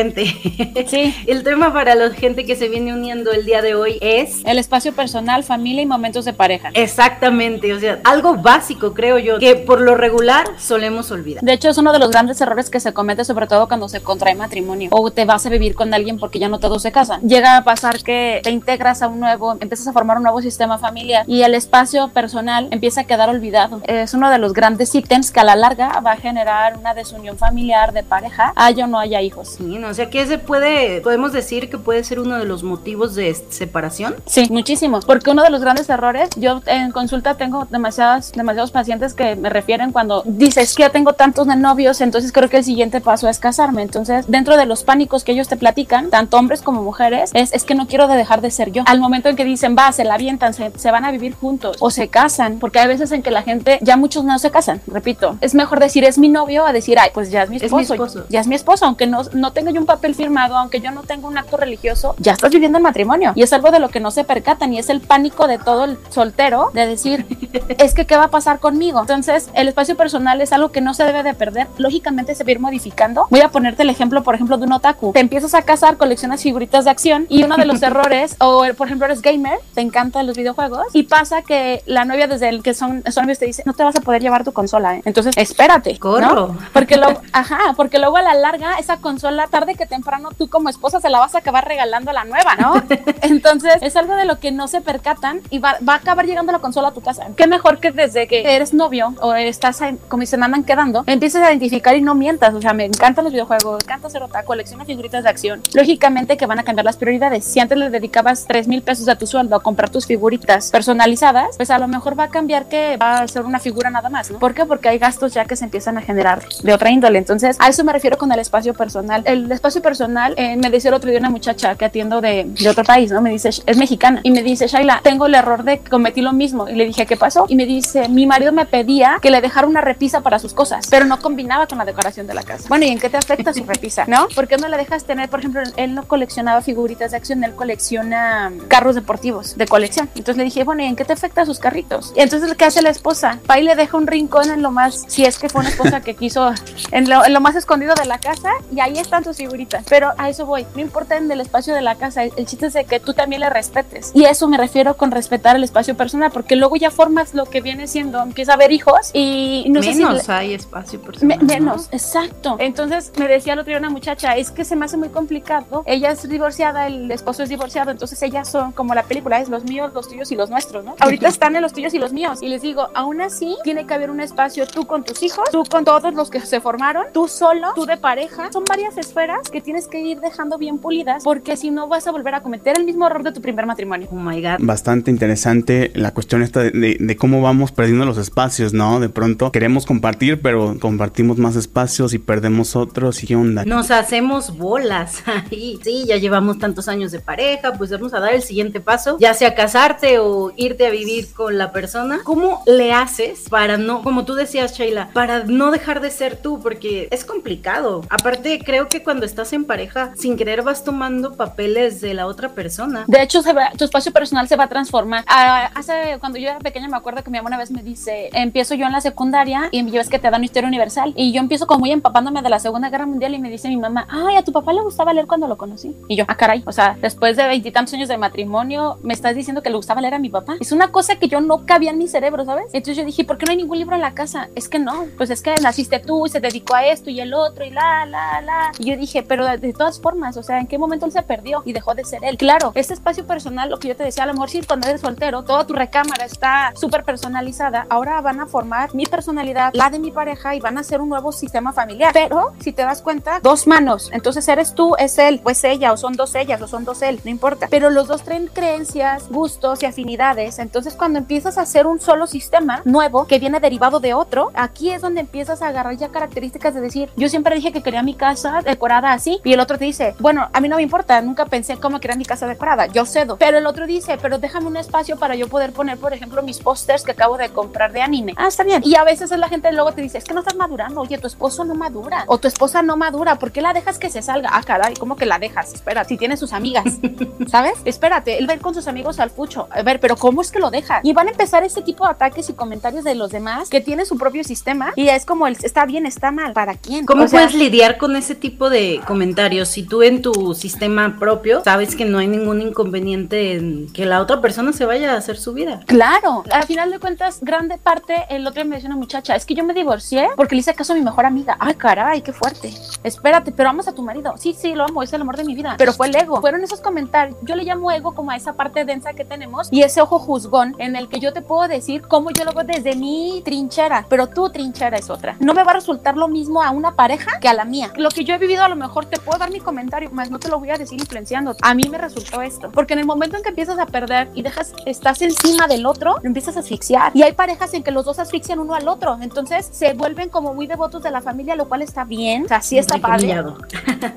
Sí. 0.87 1.15
El 1.27 1.43
tema 1.43 1.73
para 1.73 1.95
la 1.95 2.09
gente 2.11 2.45
que 2.45 2.55
se 2.55 2.69
viene 2.69 2.93
uniendo 2.93 3.31
el 3.31 3.45
día 3.45 3.61
de 3.61 3.75
hoy 3.75 3.97
es... 4.01 4.41
El 4.45 4.57
espacio 4.57 4.93
personal, 4.93 5.43
familia 5.43 5.81
y 5.81 5.85
momentos 5.85 6.25
de 6.25 6.33
pareja. 6.33 6.69
Exactamente, 6.73 7.73
o 7.73 7.79
sea, 7.79 7.99
algo 8.03 8.35
básico 8.35 8.93
creo 8.93 9.19
yo, 9.19 9.39
que 9.39 9.55
por 9.55 9.81
lo 9.81 9.95
regular 9.95 10.45
solemos 10.57 11.11
olvidar. 11.11 11.43
De 11.43 11.53
hecho, 11.53 11.69
es 11.69 11.77
uno 11.77 11.93
de 11.93 11.99
los 11.99 12.11
grandes 12.11 12.39
errores 12.41 12.69
que 12.69 12.79
se 12.79 12.93
comete, 12.93 13.25
sobre 13.25 13.47
todo 13.47 13.67
cuando 13.67 13.89
se 13.89 14.01
contrae 14.01 14.35
matrimonio 14.35 14.89
o 14.91 15.11
te 15.11 15.25
vas 15.25 15.45
a 15.45 15.49
vivir 15.49 15.75
con 15.75 15.93
alguien 15.93 16.19
porque 16.19 16.39
ya 16.39 16.49
no 16.49 16.59
todos 16.59 16.81
se 16.81 16.91
casan. 16.91 17.21
Llega 17.21 17.57
a 17.57 17.63
pasar 17.63 18.01
que 18.03 18.41
te 18.43 18.51
integras 18.51 19.01
a 19.01 19.07
un 19.07 19.19
nuevo, 19.19 19.57
empiezas 19.59 19.87
a 19.87 19.93
formar 19.93 20.17
un 20.17 20.23
nuevo 20.23 20.41
sistema 20.41 20.77
familiar 20.77 21.25
y 21.27 21.43
el 21.43 21.55
espacio 21.55 22.09
personal 22.09 22.67
empieza 22.71 23.01
a 23.01 23.03
quedar 23.05 23.29
olvidado. 23.29 23.81
Es 23.85 24.13
uno 24.13 24.29
de 24.29 24.37
los 24.37 24.53
grandes 24.53 24.93
ítems 24.95 25.31
que 25.31 25.39
a 25.39 25.43
la 25.43 25.55
larga 25.55 25.99
va 25.99 26.13
a 26.13 26.17
generar 26.17 26.77
una 26.77 26.93
desunión 26.93 27.37
familiar 27.37 27.93
de 27.93 28.03
pareja, 28.03 28.53
haya 28.55 28.85
o 28.85 28.87
no 28.87 28.99
haya 28.99 29.21
hijos. 29.21 29.57
O 29.77 29.93
sea, 29.93 30.09
que 30.09 30.25
se 30.25 30.37
puede, 30.37 31.01
podemos 31.01 31.33
decir 31.33 31.69
que 31.69 31.77
puede 31.77 32.03
ser 32.03 32.19
uno 32.19 32.37
de 32.37 32.45
los 32.45 32.63
motivos 32.63 33.15
de 33.15 33.33
separación. 33.33 34.15
Sí, 34.25 34.47
muchísimos, 34.49 35.05
porque 35.05 35.31
uno 35.31 35.43
de 35.43 35.49
los 35.49 35.61
grandes 35.61 35.89
errores, 35.89 36.29
yo 36.35 36.61
en 36.65 36.91
consulta 36.91 37.35
tengo 37.35 37.67
demasiadas, 37.69 38.31
demasiados 38.33 38.71
pacientes 38.71 39.13
que 39.13 39.35
me 39.35 39.49
refieren 39.49 39.91
cuando 39.91 40.23
dices 40.25 40.75
que 40.75 40.83
ya 40.83 40.89
tengo 40.89 41.13
tantos 41.13 41.47
novios, 41.47 42.01
entonces 42.01 42.31
creo 42.31 42.49
que 42.49 42.57
el 42.57 42.63
siguiente 42.63 43.01
paso 43.01 43.27
es 43.27 43.39
casarme. 43.39 43.81
Entonces, 43.81 44.25
dentro 44.27 44.57
de 44.57 44.65
los 44.65 44.83
pánicos 44.83 45.23
que 45.23 45.31
ellos 45.31 45.47
te 45.47 45.57
platican, 45.57 46.09
tanto 46.09 46.37
hombres 46.37 46.61
como 46.61 46.81
mujeres, 46.81 47.31
es, 47.33 47.53
es 47.53 47.63
que 47.63 47.75
no 47.75 47.87
quiero 47.87 48.07
dejar 48.07 48.41
de 48.41 48.51
ser 48.51 48.71
yo. 48.71 48.83
Al 48.85 48.99
momento 48.99 49.29
en 49.29 49.35
que 49.35 49.45
dicen, 49.45 49.75
va, 49.77 49.91
se 49.91 50.03
la 50.03 50.15
avientan, 50.15 50.53
se, 50.53 50.71
se 50.77 50.91
van 50.91 51.05
a 51.05 51.11
vivir 51.11 51.33
juntos 51.35 51.77
o 51.79 51.89
se 51.89 52.07
casan, 52.07 52.59
porque 52.59 52.79
hay 52.79 52.87
veces 52.87 53.11
en 53.11 53.23
que 53.23 53.31
la 53.31 53.43
gente, 53.43 53.79
ya 53.81 53.97
muchos 53.97 54.23
no 54.23 54.37
se 54.39 54.51
casan, 54.51 54.81
repito, 54.87 55.37
es 55.41 55.55
mejor 55.55 55.79
decir 55.79 56.03
es 56.03 56.17
mi 56.17 56.29
novio 56.29 56.65
a 56.65 56.73
decir, 56.73 56.99
ay, 56.99 57.09
pues 57.13 57.31
ya 57.31 57.43
es 57.43 57.49
mi 57.49 57.57
esposo, 57.57 57.81
es 57.81 57.89
mi 57.89 57.95
esposo. 57.95 58.25
ya 58.29 58.39
es 58.39 58.47
mi 58.47 58.55
esposo, 58.55 58.85
aunque 58.85 59.07
no, 59.07 59.23
no 59.33 59.51
tenga 59.61 59.71
yo 59.73 59.79
un 59.79 59.85
papel 59.85 60.15
firmado, 60.15 60.57
aunque 60.57 60.81
yo 60.81 60.89
no 60.89 61.03
tenga 61.03 61.27
un 61.27 61.37
acto 61.37 61.55
religioso, 61.55 62.15
ya 62.17 62.31
estás 62.31 62.49
viviendo 62.49 62.79
el 62.79 62.83
matrimonio. 62.83 63.31
Y 63.35 63.43
es 63.43 63.53
algo 63.53 63.69
de 63.69 63.79
lo 63.79 63.89
que 63.89 63.99
no 63.99 64.09
se 64.09 64.23
percatan 64.23 64.73
y 64.73 64.79
es 64.79 64.89
el 64.89 65.01
pánico 65.01 65.47
de 65.47 65.59
todo 65.59 65.85
el 65.85 65.99
soltero 66.09 66.71
de 66.73 66.87
decir, 66.87 67.27
es 67.77 67.93
que 67.93 68.05
qué 68.07 68.17
va 68.17 68.23
a 68.23 68.29
pasar 68.29 68.59
conmigo. 68.59 68.99
Entonces, 69.01 69.51
el 69.53 69.67
espacio 69.67 69.95
personal 69.95 70.41
es 70.41 70.51
algo 70.51 70.71
que 70.71 70.81
no 70.81 70.95
se 70.95 71.03
debe 71.03 71.21
de 71.21 71.35
perder. 71.35 71.67
Lógicamente 71.77 72.33
se 72.33 72.43
va 72.43 72.47
a 72.47 72.51
ir 72.53 72.59
modificando. 72.59 73.27
Voy 73.29 73.41
a 73.41 73.49
ponerte 73.49 73.83
el 73.83 73.91
ejemplo, 73.91 74.23
por 74.23 74.33
ejemplo, 74.33 74.57
de 74.57 74.65
un 74.65 74.73
otaku. 74.73 75.11
Te 75.13 75.19
empiezas 75.19 75.53
a 75.53 75.61
casar, 75.61 75.97
coleccionas 75.97 76.41
figuritas 76.41 76.85
de 76.85 76.91
acción 76.91 77.27
y 77.29 77.43
uno 77.43 77.55
de 77.55 77.65
los 77.65 77.83
errores, 77.83 78.37
o 78.39 78.65
por 78.75 78.87
ejemplo 78.87 79.05
eres 79.05 79.21
gamer, 79.21 79.59
te 79.75 79.81
encantan 79.81 80.25
los 80.25 80.37
videojuegos 80.37 80.87
y 80.93 81.03
pasa 81.03 81.43
que 81.43 81.83
la 81.85 82.03
novia 82.03 82.25
desde 82.25 82.49
el 82.49 82.63
que 82.63 82.73
son, 82.73 83.03
son 83.11 83.25
novios 83.25 83.37
te 83.37 83.45
dice, 83.45 83.61
no 83.67 83.73
te 83.73 83.83
vas 83.83 83.95
a 83.95 84.01
poder 84.01 84.23
llevar 84.23 84.43
tu 84.43 84.53
consola. 84.53 84.97
¿eh? 84.97 85.01
Entonces, 85.05 85.35
espérate. 85.37 85.99
Corro. 85.99 86.47
¿no? 86.47 86.57
Porque 86.73 86.97
luego, 86.97 87.21
ajá, 87.31 87.73
porque 87.75 87.99
luego 87.99 88.17
a 88.17 88.23
la 88.23 88.33
larga 88.33 88.79
esa 88.79 88.97
consola 88.97 89.47
tarde 89.51 89.75
que 89.75 89.85
temprano 89.85 90.29
tú 90.37 90.49
como 90.49 90.69
esposa 90.69 90.99
se 90.99 91.09
la 91.09 91.19
vas 91.19 91.35
a 91.35 91.39
acabar 91.39 91.67
regalando 91.67 92.09
a 92.09 92.13
la 92.13 92.23
nueva, 92.23 92.55
¿no? 92.55 92.73
Entonces 93.21 93.75
es 93.81 93.95
algo 93.95 94.15
de 94.15 94.25
lo 94.25 94.39
que 94.39 94.51
no 94.51 94.67
se 94.67 94.81
percatan 94.81 95.41
y 95.49 95.59
va, 95.59 95.77
va, 95.87 95.93
a 95.93 95.97
acabar 95.97 96.25
llegando 96.25 96.51
la 96.51 96.59
consola 96.59 96.87
a 96.89 96.91
tu 96.91 97.01
casa. 97.01 97.27
Qué 97.35 97.45
mejor 97.47 97.79
que 97.79 97.91
desde 97.91 98.27
que 98.27 98.55
eres 98.55 98.73
novio 98.73 99.13
o 99.21 99.33
estás, 99.33 99.81
en, 99.81 99.97
como 100.07 100.25
se 100.25 100.35
andan 100.35 100.63
quedando, 100.63 101.03
empieces 101.05 101.41
a 101.41 101.49
identificar 101.49 101.95
y 101.95 102.01
no 102.01 102.15
mientas. 102.15 102.53
O 102.53 102.61
sea, 102.61 102.73
me 102.73 102.85
encantan 102.85 103.23
los 103.25 103.33
videojuegos, 103.33 103.79
me 103.79 103.85
encanta 103.85 104.07
hacer 104.07 104.23
otaku, 104.23 104.47
colecciono 104.47 104.85
figuritas 104.85 105.23
de 105.23 105.29
acción. 105.29 105.61
Lógicamente 105.73 106.37
que 106.37 106.45
van 106.45 106.59
a 106.59 106.63
cambiar 106.63 106.85
las 106.85 106.97
prioridades. 106.97 107.45
Si 107.45 107.59
antes 107.59 107.77
le 107.77 107.89
dedicabas 107.89 108.45
3 108.47 108.67
mil 108.67 108.81
pesos 108.81 109.07
a 109.07 109.17
tu 109.17 109.27
sueldo 109.27 109.55
a 109.55 109.61
comprar 109.61 109.89
tus 109.89 110.05
figuritas 110.05 110.71
personalizadas, 110.71 111.57
pues 111.57 111.69
a 111.69 111.79
lo 111.79 111.87
mejor 111.87 112.17
va 112.17 112.25
a 112.25 112.29
cambiar 112.29 112.67
que 112.67 112.97
va 112.97 113.19
a 113.19 113.27
ser 113.27 113.43
una 113.43 113.59
figura 113.59 113.89
nada 113.89 114.09
más, 114.09 114.31
¿no? 114.31 114.39
¿Por 114.39 114.53
qué? 114.53 114.65
Porque 114.65 114.89
hay 114.89 114.97
gastos 114.97 115.33
ya 115.33 115.45
que 115.45 115.55
se 115.55 115.65
empiezan 115.65 115.97
a 115.97 116.01
generar 116.01 116.43
de 116.63 116.73
otra 116.73 116.91
índole. 116.91 117.17
Entonces, 117.17 117.57
a 117.59 117.69
eso 117.69 117.83
me 117.83 117.93
refiero 117.93 118.17
con 118.17 118.31
el 118.31 118.39
espacio 118.39 118.73
personal. 118.73 119.23
El 119.25 119.40
espacio 119.49 119.81
personal 119.81 120.33
eh, 120.37 120.57
me 120.57 120.69
decía 120.69 120.89
el 120.89 120.95
otro 120.95 121.09
día 121.09 121.19
una 121.19 121.29
muchacha 121.29 121.75
que 121.75 121.85
atiendo 121.85 122.19
de, 122.19 122.51
otro 122.69 122.83
país, 122.83 123.11
¿no? 123.11 123.21
Me 123.21 123.29
dice, 123.29 123.49
es 123.49 123.77
mexicana. 123.77 124.19
Y 124.23 124.31
me 124.31 124.43
dice, 124.43 124.67
Shaila, 124.67 125.01
tengo 125.03 125.27
el 125.27 125.35
error 125.35 125.63
de 125.63 125.79
cometí 125.79 126.21
lo 126.21 126.33
mismo. 126.33 126.67
Y 126.67 126.73
le 126.73 126.85
dije, 126.85 127.05
¿qué 127.05 127.15
pasó? 127.15 127.45
Y 127.47 127.55
me 127.55 127.65
dice, 127.65 128.09
mi 128.09 128.25
marido 128.25 128.51
me 128.51 128.65
pedía 128.65 129.19
que 129.21 129.31
le 129.31 129.41
dejara 129.41 129.67
una 129.67 129.81
repisa 129.81 130.21
para 130.21 130.39
sus 130.39 130.53
cosas, 130.53 130.87
pero 130.89 131.05
no 131.05 131.19
combinaba 131.19 131.67
con 131.67 131.77
la 131.77 131.85
decoración 131.85 132.27
de 132.27 132.33
la 132.33 132.43
casa. 132.43 132.65
Bueno, 132.67 132.85
¿y 132.85 132.89
en 132.89 132.99
qué 132.99 133.09
te 133.09 133.17
afecta 133.17 133.53
su 133.53 133.63
repisa? 133.63 134.05
¿No? 134.07 134.27
¿Por 134.35 134.47
qué 134.47 134.57
no 134.57 134.67
le 134.67 134.77
dejas 134.77 135.05
tener, 135.05 135.29
por 135.29 135.39
ejemplo, 135.39 135.61
él 135.77 135.95
no 135.95 136.07
coleccionaba 136.07 136.61
figuritas 136.61 137.11
de 137.11 137.17
acción, 137.17 137.43
él 137.43 137.55
colecciona 137.55 138.51
carros 138.67 138.95
deportivos 138.95 139.57
de 139.57 139.67
colección. 139.67 140.09
Entonces 140.15 140.37
le 140.37 140.43
dije, 140.43 140.63
bueno, 140.63 140.83
¿y 140.83 140.85
en 140.85 140.95
qué 140.95 141.05
te 141.05 141.13
afecta 141.13 141.45
sus 141.45 141.59
carritos? 141.59 142.13
Y 142.15 142.21
entonces, 142.21 142.53
¿qué 142.55 142.65
hace 142.65 142.81
la 142.81 142.89
esposa? 142.89 143.39
Va 143.49 143.59
y 143.59 143.63
le 143.63 143.75
deja 143.75 143.97
un 143.97 144.07
rincón 144.07 144.49
en 144.51 144.61
lo 144.61 144.71
más, 144.71 145.05
si 145.07 145.25
es 145.25 145.37
que 145.37 145.49
fue 145.49 145.61
una 145.61 145.69
esposa 145.69 146.01
que 146.01 146.15
quiso, 146.15 146.53
en 146.91 147.09
lo, 147.09 147.25
en 147.25 147.33
lo 147.33 147.41
más 147.41 147.55
escondido 147.55 147.93
de 147.95 148.05
la 148.05 148.19
casa 148.19 148.49
y 148.73 148.79
ahí 148.79 148.97
están 148.97 149.23
tus 149.31 149.37
figuritas. 149.37 149.85
Pero 149.89 150.11
a 150.17 150.29
eso 150.29 150.45
voy. 150.45 150.65
No 150.75 150.81
importa 150.81 151.17
en 151.17 151.31
el 151.31 151.41
espacio 151.41 151.73
de 151.73 151.81
la 151.81 151.95
casa, 151.95 152.23
el 152.23 152.45
chiste 152.45 152.67
es 152.67 152.73
de 152.73 152.85
que 152.85 152.99
tú 152.99 153.13
también 153.13 153.41
le 153.41 153.49
respetes. 153.49 154.11
Y 154.13 154.25
eso 154.25 154.47
me 154.47 154.57
refiero 154.57 154.95
con 154.95 155.11
respetar 155.11 155.55
el 155.55 155.63
espacio 155.63 155.95
personal, 155.95 156.31
porque 156.31 156.55
luego 156.55 156.75
ya 156.75 156.91
formas 156.91 157.33
lo 157.33 157.45
que 157.45 157.61
viene 157.61 157.87
siendo, 157.87 158.21
empieza 158.21 158.51
a 158.51 158.55
haber 158.55 158.71
hijos 158.71 159.11
y 159.13 159.65
no 159.69 159.79
menos 159.79 160.17
sé 160.17 160.25
si 160.25 160.31
hay 160.31 160.53
espacio 160.53 161.01
personal. 161.01 161.39
menos, 161.43 161.87
exacto. 161.91 162.57
Entonces 162.59 163.11
me 163.17 163.27
decía 163.27 163.53
el 163.53 163.59
otro 163.59 163.71
día 163.71 163.79
una 163.79 163.89
muchacha, 163.89 164.35
es 164.35 164.51
que 164.51 164.65
se 164.65 164.75
me 164.75 164.85
hace 164.85 164.97
muy 164.97 165.09
complicado. 165.09 165.83
Ella 165.85 166.11
es 166.11 166.27
divorciada, 166.27 166.87
el 166.87 167.09
esposo 167.11 167.43
es 167.43 167.49
divorciado, 167.49 167.91
entonces 167.91 168.21
ellas 168.21 168.49
son 168.49 168.71
como 168.71 168.93
la 168.93 169.03
película, 169.03 169.39
es 169.39 169.49
los 169.49 169.63
míos, 169.63 169.91
los 169.93 170.07
tuyos 170.07 170.31
y 170.31 170.35
los 170.35 170.49
nuestros, 170.49 170.83
¿no? 170.83 170.95
Ahorita 170.99 171.27
están 171.27 171.55
en 171.55 171.61
los 171.61 171.73
tuyos 171.73 171.93
y 171.93 171.99
los 171.99 172.13
míos. 172.13 172.39
Y 172.41 172.47
les 172.47 172.61
digo, 172.61 172.89
aún 172.93 173.21
así, 173.21 173.57
tiene 173.63 173.85
que 173.85 173.93
haber 173.93 174.09
un 174.09 174.19
espacio 174.19 174.67
tú 174.67 174.85
con 174.85 175.03
tus 175.03 175.23
hijos, 175.23 175.49
tú 175.51 175.63
con 175.69 175.85
todos 175.85 176.13
los 176.13 176.29
que 176.29 176.41
se 176.41 176.59
formaron, 176.59 177.05
tú 177.13 177.27
solo, 177.27 177.73
tú 177.75 177.85
de 177.85 177.97
pareja. 177.97 178.51
Son 178.51 178.63
varias 178.65 178.97
esferas 178.97 179.20
que 179.51 179.61
tienes 179.61 179.87
que 179.87 179.99
ir 179.99 180.19
dejando 180.19 180.57
bien 180.57 180.79
pulidas, 180.79 181.23
porque 181.23 181.55
si 181.55 181.69
no 181.69 181.87
vas 181.87 182.07
a 182.07 182.11
volver 182.11 182.33
a 182.35 182.41
cometer 182.41 182.77
el 182.77 182.85
mismo 182.85 183.05
error 183.05 183.23
de 183.23 183.31
tu 183.31 183.41
primer 183.41 183.65
matrimonio. 183.65 184.07
Oh 184.11 184.15
my 184.15 184.41
God. 184.41 184.57
Bastante 184.59 185.11
interesante 185.11 185.91
la 185.93 186.11
cuestión 186.11 186.41
esta 186.41 186.61
de, 186.61 186.71
de, 186.71 186.97
de 186.99 187.15
cómo 187.15 187.41
vamos 187.41 187.71
perdiendo 187.71 188.05
los 188.05 188.17
espacios, 188.17 188.73
¿no? 188.73 188.99
De 188.99 189.09
pronto 189.09 189.51
queremos 189.51 189.85
compartir, 189.85 190.41
pero 190.41 190.77
compartimos 190.79 191.37
más 191.37 191.55
espacios 191.55 192.13
y 192.13 192.19
perdemos 192.19 192.75
otros. 192.75 193.21
¿Y 193.23 193.27
qué 193.27 193.35
onda? 193.35 193.63
Nos 193.63 193.91
hacemos 193.91 194.57
bolas 194.57 195.23
ahí. 195.51 195.79
Sí, 195.83 196.05
ya 196.07 196.17
llevamos 196.17 196.57
tantos 196.57 196.87
años 196.87 197.11
de 197.11 197.19
pareja, 197.19 197.73
pues 197.73 197.91
vamos 197.91 198.13
a 198.13 198.19
dar 198.19 198.33
el 198.33 198.41
siguiente 198.41 198.81
paso, 198.81 199.17
ya 199.19 199.35
sea 199.35 199.53
casarte 199.53 200.17
o 200.19 200.51
irte 200.55 200.87
a 200.87 200.89
vivir 200.89 201.31
con 201.33 201.57
la 201.59 201.71
persona. 201.71 202.21
¿Cómo 202.23 202.63
le 202.65 202.91
haces 202.91 203.49
para 203.49 203.77
no, 203.77 204.01
como 204.01 204.25
tú 204.25 204.33
decías, 204.33 204.75
Sheila, 204.75 205.11
para 205.13 205.43
no 205.43 205.69
dejar 205.69 206.01
de 206.01 206.09
ser 206.09 206.37
tú? 206.37 206.59
Porque 206.59 207.07
es 207.11 207.23
complicado. 207.23 208.01
Aparte, 208.09 208.59
creo 208.65 208.87
que 208.87 209.03
cuando 209.03 209.10
estás 209.19 209.53
en 209.53 209.65
pareja, 209.65 210.13
sin 210.15 210.37
querer 210.37 210.61
vas 210.61 210.83
tomando 210.83 211.35
papeles 211.35 212.01
de 212.01 212.13
la 212.13 212.27
otra 212.27 212.49
persona. 212.49 213.05
De 213.07 213.21
hecho, 213.21 213.41
se 213.41 213.53
va, 213.53 213.71
tu 213.77 213.83
espacio 213.83 214.11
personal 214.11 214.47
se 214.47 214.55
va 214.55 214.65
a 214.65 214.67
transformar. 214.67 215.23
Ah, 215.27 215.69
hace, 215.75 216.17
cuando 216.19 216.37
yo 216.37 216.49
era 216.49 216.59
pequeña, 216.59 216.87
me 216.87 216.97
acuerdo 216.97 217.23
que 217.23 217.29
mi 217.29 217.37
mamá 217.37 217.47
una 217.47 217.57
vez 217.57 217.71
me 217.71 217.83
dice, 217.83 218.29
empiezo 218.33 218.75
yo 218.75 218.85
en 218.85 218.91
la 218.91 219.01
secundaria 219.01 219.69
y 219.71 219.89
yo 219.91 220.01
es 220.01 220.09
que 220.09 220.19
te 220.19 220.29
dan 220.29 220.43
historia 220.43 220.67
universal. 220.67 221.13
Y 221.15 221.31
yo 221.31 221.39
empiezo 221.39 221.67
como 221.67 221.81
muy 221.81 221.91
empapándome 221.91 222.41
de 222.41 222.49
la 222.49 222.59
Segunda 222.59 222.89
Guerra 222.89 223.05
Mundial 223.05 223.33
y 223.33 223.39
me 223.39 223.49
dice 223.49 223.67
mi 223.67 223.77
mamá, 223.77 224.07
ay, 224.09 224.35
a 224.35 224.43
tu 224.43 224.51
papá 224.51 224.73
le 224.73 224.81
gustaba 224.81 225.13
leer 225.13 225.27
cuando 225.27 225.47
lo 225.47 225.57
conocí. 225.57 225.95
Y 226.07 226.15
yo, 226.15 226.25
ah, 226.27 226.35
caray, 226.35 226.63
o 226.65 226.71
sea, 226.71 226.97
después 227.01 227.35
de 227.37 227.47
veintitantos 227.47 227.93
años 227.93 228.07
de 228.07 228.17
matrimonio, 228.17 228.99
me 229.03 229.13
estás 229.13 229.35
diciendo 229.35 229.61
que 229.63 229.69
le 229.69 229.75
gustaba 229.75 230.01
leer 230.01 230.13
a 230.13 230.19
mi 230.19 230.29
papá. 230.29 230.55
Es 230.59 230.71
una 230.71 230.91
cosa 230.91 231.15
que 231.15 231.27
yo 231.27 231.41
no 231.41 231.65
cabía 231.65 231.91
en 231.91 231.97
mi 231.97 232.07
cerebro, 232.07 232.45
¿sabes? 232.45 232.65
Entonces 232.67 232.97
yo 232.97 233.05
dije, 233.05 233.23
¿por 233.25 233.37
qué 233.37 233.45
no 233.45 233.51
hay 233.51 233.57
ningún 233.57 233.77
libro 233.77 233.95
en 233.95 234.01
la 234.01 234.13
casa? 234.13 234.49
Es 234.55 234.69
que 234.69 234.79
no, 234.79 235.05
pues 235.17 235.29
es 235.29 235.41
que 235.41 235.55
naciste 235.61 235.99
tú 235.99 236.25
y 236.27 236.29
se 236.29 236.39
dedicó 236.39 236.75
a 236.75 236.85
esto 236.85 237.09
y 237.09 237.19
el 237.19 237.33
otro 237.33 237.65
y 237.65 237.71
la, 237.71 238.05
la, 238.05 238.41
la. 238.41 238.71
Y 238.79 238.91
yo 238.91 238.97
dije, 239.01 239.23
pero 239.23 239.45
de, 239.45 239.73
todas 239.73 239.99
formas, 239.99 240.37
o 240.37 240.43
sea, 240.43 240.59
¿en 240.59 240.67
qué 240.67 240.77
momento 240.77 241.05
él 241.05 241.11
se 241.11 241.21
perdió 241.21 241.61
y 241.65 241.73
dejó 241.73 241.93
de 241.93 242.05
ser 242.05 242.23
él? 242.23 242.37
Claro, 242.37 242.71
este 242.75 242.93
espacio 242.93 243.25
personal, 243.25 243.69
lo 243.69 243.77
que 243.77 243.89
yo 243.89 243.95
te 243.95 244.03
decía, 244.03 244.23
a 244.23 244.27
lo 244.27 244.33
mejor 244.33 244.49
sí, 244.49 244.61
cuando 244.65 244.87
eres 244.87 245.01
soltero, 245.01 245.43
toda 245.43 245.65
tu 245.65 245.73
recámara 245.73 246.25
está 246.25 246.71
súper 246.75 247.03
personalizada. 247.03 247.85
Ahora 247.89 248.21
van 248.21 248.39
a 248.39 248.47
formar 248.47 248.93
mi 248.95 249.05
personalidad, 249.05 249.71
la 249.73 249.89
de 249.89 249.99
mi 249.99 250.11
pareja 250.11 250.55
y 250.55 250.59
van 250.59 250.77
a 250.77 250.81
hacer 250.81 251.01
un 251.01 251.09
nuevo 251.09 251.31
sistema 251.31 251.73
familiar. 251.73 252.11
Pero 252.13 252.53
si 252.59 252.71
te 252.71 252.83
das 252.83 253.01
cuenta, 253.01 253.39
dos 253.41 253.67
manos. 253.67 254.09
Entonces 254.13 254.47
eres 254.47 254.73
tú, 254.75 254.95
es 254.97 255.17
él, 255.17 255.41
pues 255.43 255.63
ella, 255.63 255.91
o 255.91 255.97
son 255.97 256.13
dos 256.13 256.35
ellas, 256.35 256.61
o 256.61 256.67
son 256.67 256.85
dos 256.85 257.01
él, 257.01 257.19
no 257.23 257.31
importa. 257.31 257.67
Pero 257.69 257.89
los 257.89 258.07
dos 258.07 258.23
traen 258.23 258.47
creencias, 258.47 259.29
gustos 259.29 259.83
y 259.83 259.85
afinidades. 259.85 260.59
Entonces 260.59 260.95
cuando 260.95 261.19
empiezas 261.19 261.57
a 261.57 261.61
hacer 261.61 261.87
un 261.87 261.99
solo 261.99 262.27
sistema 262.27 262.81
nuevo 262.85 263.25
que 263.25 263.39
viene 263.39 263.59
derivado 263.59 263.99
de 263.99 264.13
otro, 264.13 264.51
aquí 264.53 264.91
es 264.91 265.01
donde 265.01 265.21
empiezas 265.21 265.61
a 265.61 265.67
agarrar 265.67 265.97
ya 265.97 266.09
características 266.09 266.73
de 266.73 266.81
decir, 266.81 267.09
yo 267.15 267.29
siempre 267.29 267.55
dije 267.55 267.71
que 267.71 267.81
quería 267.81 268.03
mi 268.03 268.13
casa 268.13 268.61
decorada 268.91 269.13
así. 269.13 269.39
Y 269.43 269.53
el 269.53 269.59
otro 269.59 269.77
te 269.77 269.85
dice, 269.85 270.15
bueno, 270.19 270.49
a 270.51 270.59
mí 270.59 270.67
no 270.67 270.75
me 270.75 270.81
importa, 270.81 271.21
nunca 271.21 271.45
pensé 271.45 271.77
cómo 271.77 271.99
quería 271.99 272.17
mi 272.17 272.25
casa 272.25 272.47
decorada, 272.47 272.87
yo 272.87 273.05
cedo. 273.05 273.37
Pero 273.37 273.57
el 273.57 273.65
otro 273.65 273.87
dice, 273.87 274.17
pero 274.21 274.37
déjame 274.37 274.67
un 274.67 274.77
espacio 274.77 275.17
para 275.17 275.35
yo 275.35 275.47
poder 275.47 275.71
poner, 275.71 275.97
por 275.97 276.13
ejemplo, 276.13 276.41
mis 276.41 276.59
pósters 276.59 277.03
que 277.03 277.11
acabo 277.11 277.37
de 277.37 277.49
comprar 277.49 277.93
de 277.93 278.01
anime. 278.01 278.33
Ah, 278.37 278.47
está 278.47 278.63
bien. 278.63 278.81
Y 278.83 278.95
a 278.95 279.03
veces 279.03 279.31
la 279.31 279.47
gente 279.47 279.71
luego 279.71 279.93
te 279.93 280.01
dice, 280.01 280.17
es 280.17 280.25
que 280.25 280.33
no 280.33 280.41
estás 280.41 280.55
madurando, 280.55 281.01
oye, 281.01 281.17
tu 281.17 281.27
esposo 281.27 281.63
no 281.63 281.73
madura, 281.73 282.25
o 282.27 282.37
tu 282.37 282.47
esposa 282.47 282.81
no 282.81 282.97
madura, 282.97 283.39
¿por 283.39 283.51
qué 283.51 283.61
la 283.61 283.73
dejas 283.73 283.97
que 283.97 284.09
se 284.09 284.21
salga? 284.21 284.49
Ah, 284.51 284.63
caray, 284.63 284.95
¿cómo 284.95 285.15
que 285.15 285.25
la 285.25 285.39
dejas? 285.39 285.73
Espera, 285.73 286.03
si 286.03 286.17
tiene 286.17 286.35
sus 286.35 286.51
amigas, 286.51 286.85
¿sabes? 287.47 287.75
Espérate, 287.85 288.37
él 288.39 288.49
va 288.49 288.53
a 288.53 288.55
ir 288.57 288.61
con 288.61 288.73
sus 288.73 288.87
amigos 288.87 289.19
al 289.19 289.29
fucho. 289.29 289.67
A 289.71 289.83
ver, 289.83 289.99
pero 289.99 290.17
¿cómo 290.17 290.41
es 290.41 290.51
que 290.51 290.59
lo 290.59 290.69
deja? 290.69 290.99
Y 291.03 291.13
van 291.13 291.27
a 291.27 291.31
empezar 291.31 291.63
este 291.63 291.81
tipo 291.81 292.03
de 292.03 292.11
ataques 292.11 292.49
y 292.49 292.53
comentarios 292.53 293.03
de 293.03 293.15
los 293.15 293.31
demás 293.31 293.69
que 293.69 293.79
tienen 293.79 294.05
su 294.05 294.17
propio 294.17 294.43
sistema 294.43 294.91
y 294.95 295.07
es 295.07 295.25
como 295.25 295.47
el 295.47 295.57
está 295.61 295.85
bien, 295.85 296.05
está 296.05 296.31
mal, 296.31 296.53
¿para 296.53 296.75
quién? 296.75 297.05
¿Cómo 297.05 297.23
O 297.23 297.27
sea, 297.27 297.41
puedes 297.41 297.55
lidiar 297.55 297.97
con 297.97 298.15
ese 298.15 298.35
tipo 298.35 298.69
de 298.69 298.70
comentarios? 299.05 299.69
Si 299.69 299.83
tú 299.83 300.03
en 300.03 300.21
tu 300.21 300.53
sistema 300.53 301.17
propio 301.19 301.61
sabes 301.63 301.95
que 301.95 302.05
no 302.05 302.19
hay 302.19 302.27
ningún 302.27 302.61
inconveniente 302.61 303.53
en 303.53 303.91
que 303.93 304.05
la 304.05 304.21
otra 304.21 304.41
persona 304.41 304.73
se 304.73 304.85
vaya 304.85 305.13
a 305.13 305.17
hacer 305.17 305.37
su 305.37 305.53
vida. 305.53 305.81
Claro, 305.85 306.43
al 306.51 306.63
final 306.63 306.91
de 306.91 306.99
cuentas, 306.99 307.39
grande 307.41 307.77
parte, 307.77 308.25
el 308.29 308.45
otro 308.47 308.61
día 308.61 308.69
me 308.69 308.75
decía 308.75 308.89
una 308.89 308.97
muchacha, 308.97 309.35
es 309.35 309.45
que 309.45 309.53
yo 309.53 309.63
me 309.63 309.73
divorcié 309.73 310.29
porque 310.35 310.55
le 310.55 310.61
hice 310.61 310.73
caso 310.73 310.93
a 310.93 310.95
mi 310.95 311.01
mejor 311.01 311.25
amiga. 311.25 311.57
Ay, 311.59 311.75
caray, 311.75 312.21
qué 312.21 312.33
fuerte. 312.33 312.73
Espérate, 313.03 313.51
pero 313.51 313.69
amas 313.69 313.87
a 313.87 313.93
tu 313.93 314.01
marido. 314.01 314.33
Sí, 314.37 314.55
sí, 314.57 314.73
lo 314.75 314.85
amo, 314.85 315.03
es 315.03 315.13
el 315.13 315.21
amor 315.21 315.37
de 315.37 315.43
mi 315.43 315.55
vida. 315.55 315.75
Pero 315.77 315.93
fue 315.93 316.07
el 316.07 316.15
ego. 316.15 316.41
Fueron 316.41 316.63
esos 316.63 316.81
comentarios. 316.81 317.37
Yo 317.43 317.55
le 317.55 317.63
llamo 317.63 317.91
ego 317.91 318.13
como 318.13 318.31
a 318.31 318.35
esa 318.35 318.53
parte 318.53 318.85
densa 318.85 319.13
que 319.13 319.25
tenemos 319.25 319.67
y 319.71 319.81
ese 319.83 320.01
ojo 320.01 320.19
juzgón 320.19 320.75
en 320.77 320.95
el 320.95 321.09
que 321.09 321.19
yo 321.19 321.33
te 321.33 321.41
puedo 321.41 321.67
decir 321.67 322.01
cómo 322.07 322.31
yo 322.31 322.43
lo 322.45 322.53
veo 322.53 322.63
desde 322.63 322.95
mi 322.95 323.41
trinchera, 323.43 324.05
pero 324.09 324.27
tu 324.27 324.49
trinchera 324.49 324.97
es 324.97 325.09
otra. 325.09 325.35
No 325.39 325.53
me 325.53 325.63
va 325.63 325.71
a 325.71 325.75
resultar 325.75 326.17
lo 326.17 326.27
mismo 326.27 326.61
a 326.61 326.71
una 326.71 326.95
pareja 326.95 327.39
que 327.39 327.47
a 327.47 327.53
la 327.53 327.65
mía. 327.65 327.91
Lo 327.97 328.09
que 328.09 328.23
yo 328.23 328.35
he 328.35 328.37
vivido 328.37 328.60
a 328.63 328.69
lo 328.69 328.75
mejor 328.75 329.05
te 329.05 329.19
puedo 329.19 329.37
dar 329.37 329.51
mi 329.51 329.59
comentario, 329.59 330.09
más 330.11 330.29
no 330.29 330.39
te 330.39 330.49
lo 330.49 330.59
voy 330.59 330.69
a 330.69 330.77
decir 330.77 330.99
influenciando. 330.99 331.55
A 331.61 331.73
mí 331.73 331.83
me 331.89 331.97
resultó 331.97 332.41
esto. 332.41 332.71
Porque 332.71 332.93
en 332.93 332.99
el 332.99 333.05
momento 333.05 333.37
en 333.37 333.43
que 333.43 333.49
empiezas 333.49 333.79
a 333.79 333.85
perder 333.85 334.29
y 334.33 334.41
dejas, 334.41 334.73
estás 334.85 335.21
encima 335.21 335.67
del 335.67 335.85
otro, 335.85 336.17
lo 336.21 336.27
empiezas 336.27 336.57
a 336.57 336.61
asfixiar. 336.61 337.11
Y 337.15 337.23
hay 337.23 337.33
parejas 337.33 337.73
en 337.73 337.83
que 337.83 337.91
los 337.91 338.05
dos 338.05 338.19
asfixian 338.19 338.59
uno 338.59 338.75
al 338.75 338.87
otro. 338.87 339.17
Entonces 339.21 339.67
se 339.71 339.93
vuelven 339.93 340.29
como 340.29 340.53
muy 340.53 340.67
devotos 340.67 341.03
de 341.03 341.11
la 341.11 341.21
familia, 341.21 341.55
lo 341.55 341.67
cual 341.67 341.81
está 341.81 342.03
bien. 342.03 342.45
O 342.45 342.47
sea, 342.47 342.61
sí 342.61 342.77
está 342.77 342.97
padre. 342.97 343.31
Entrecomillado. 343.31 343.57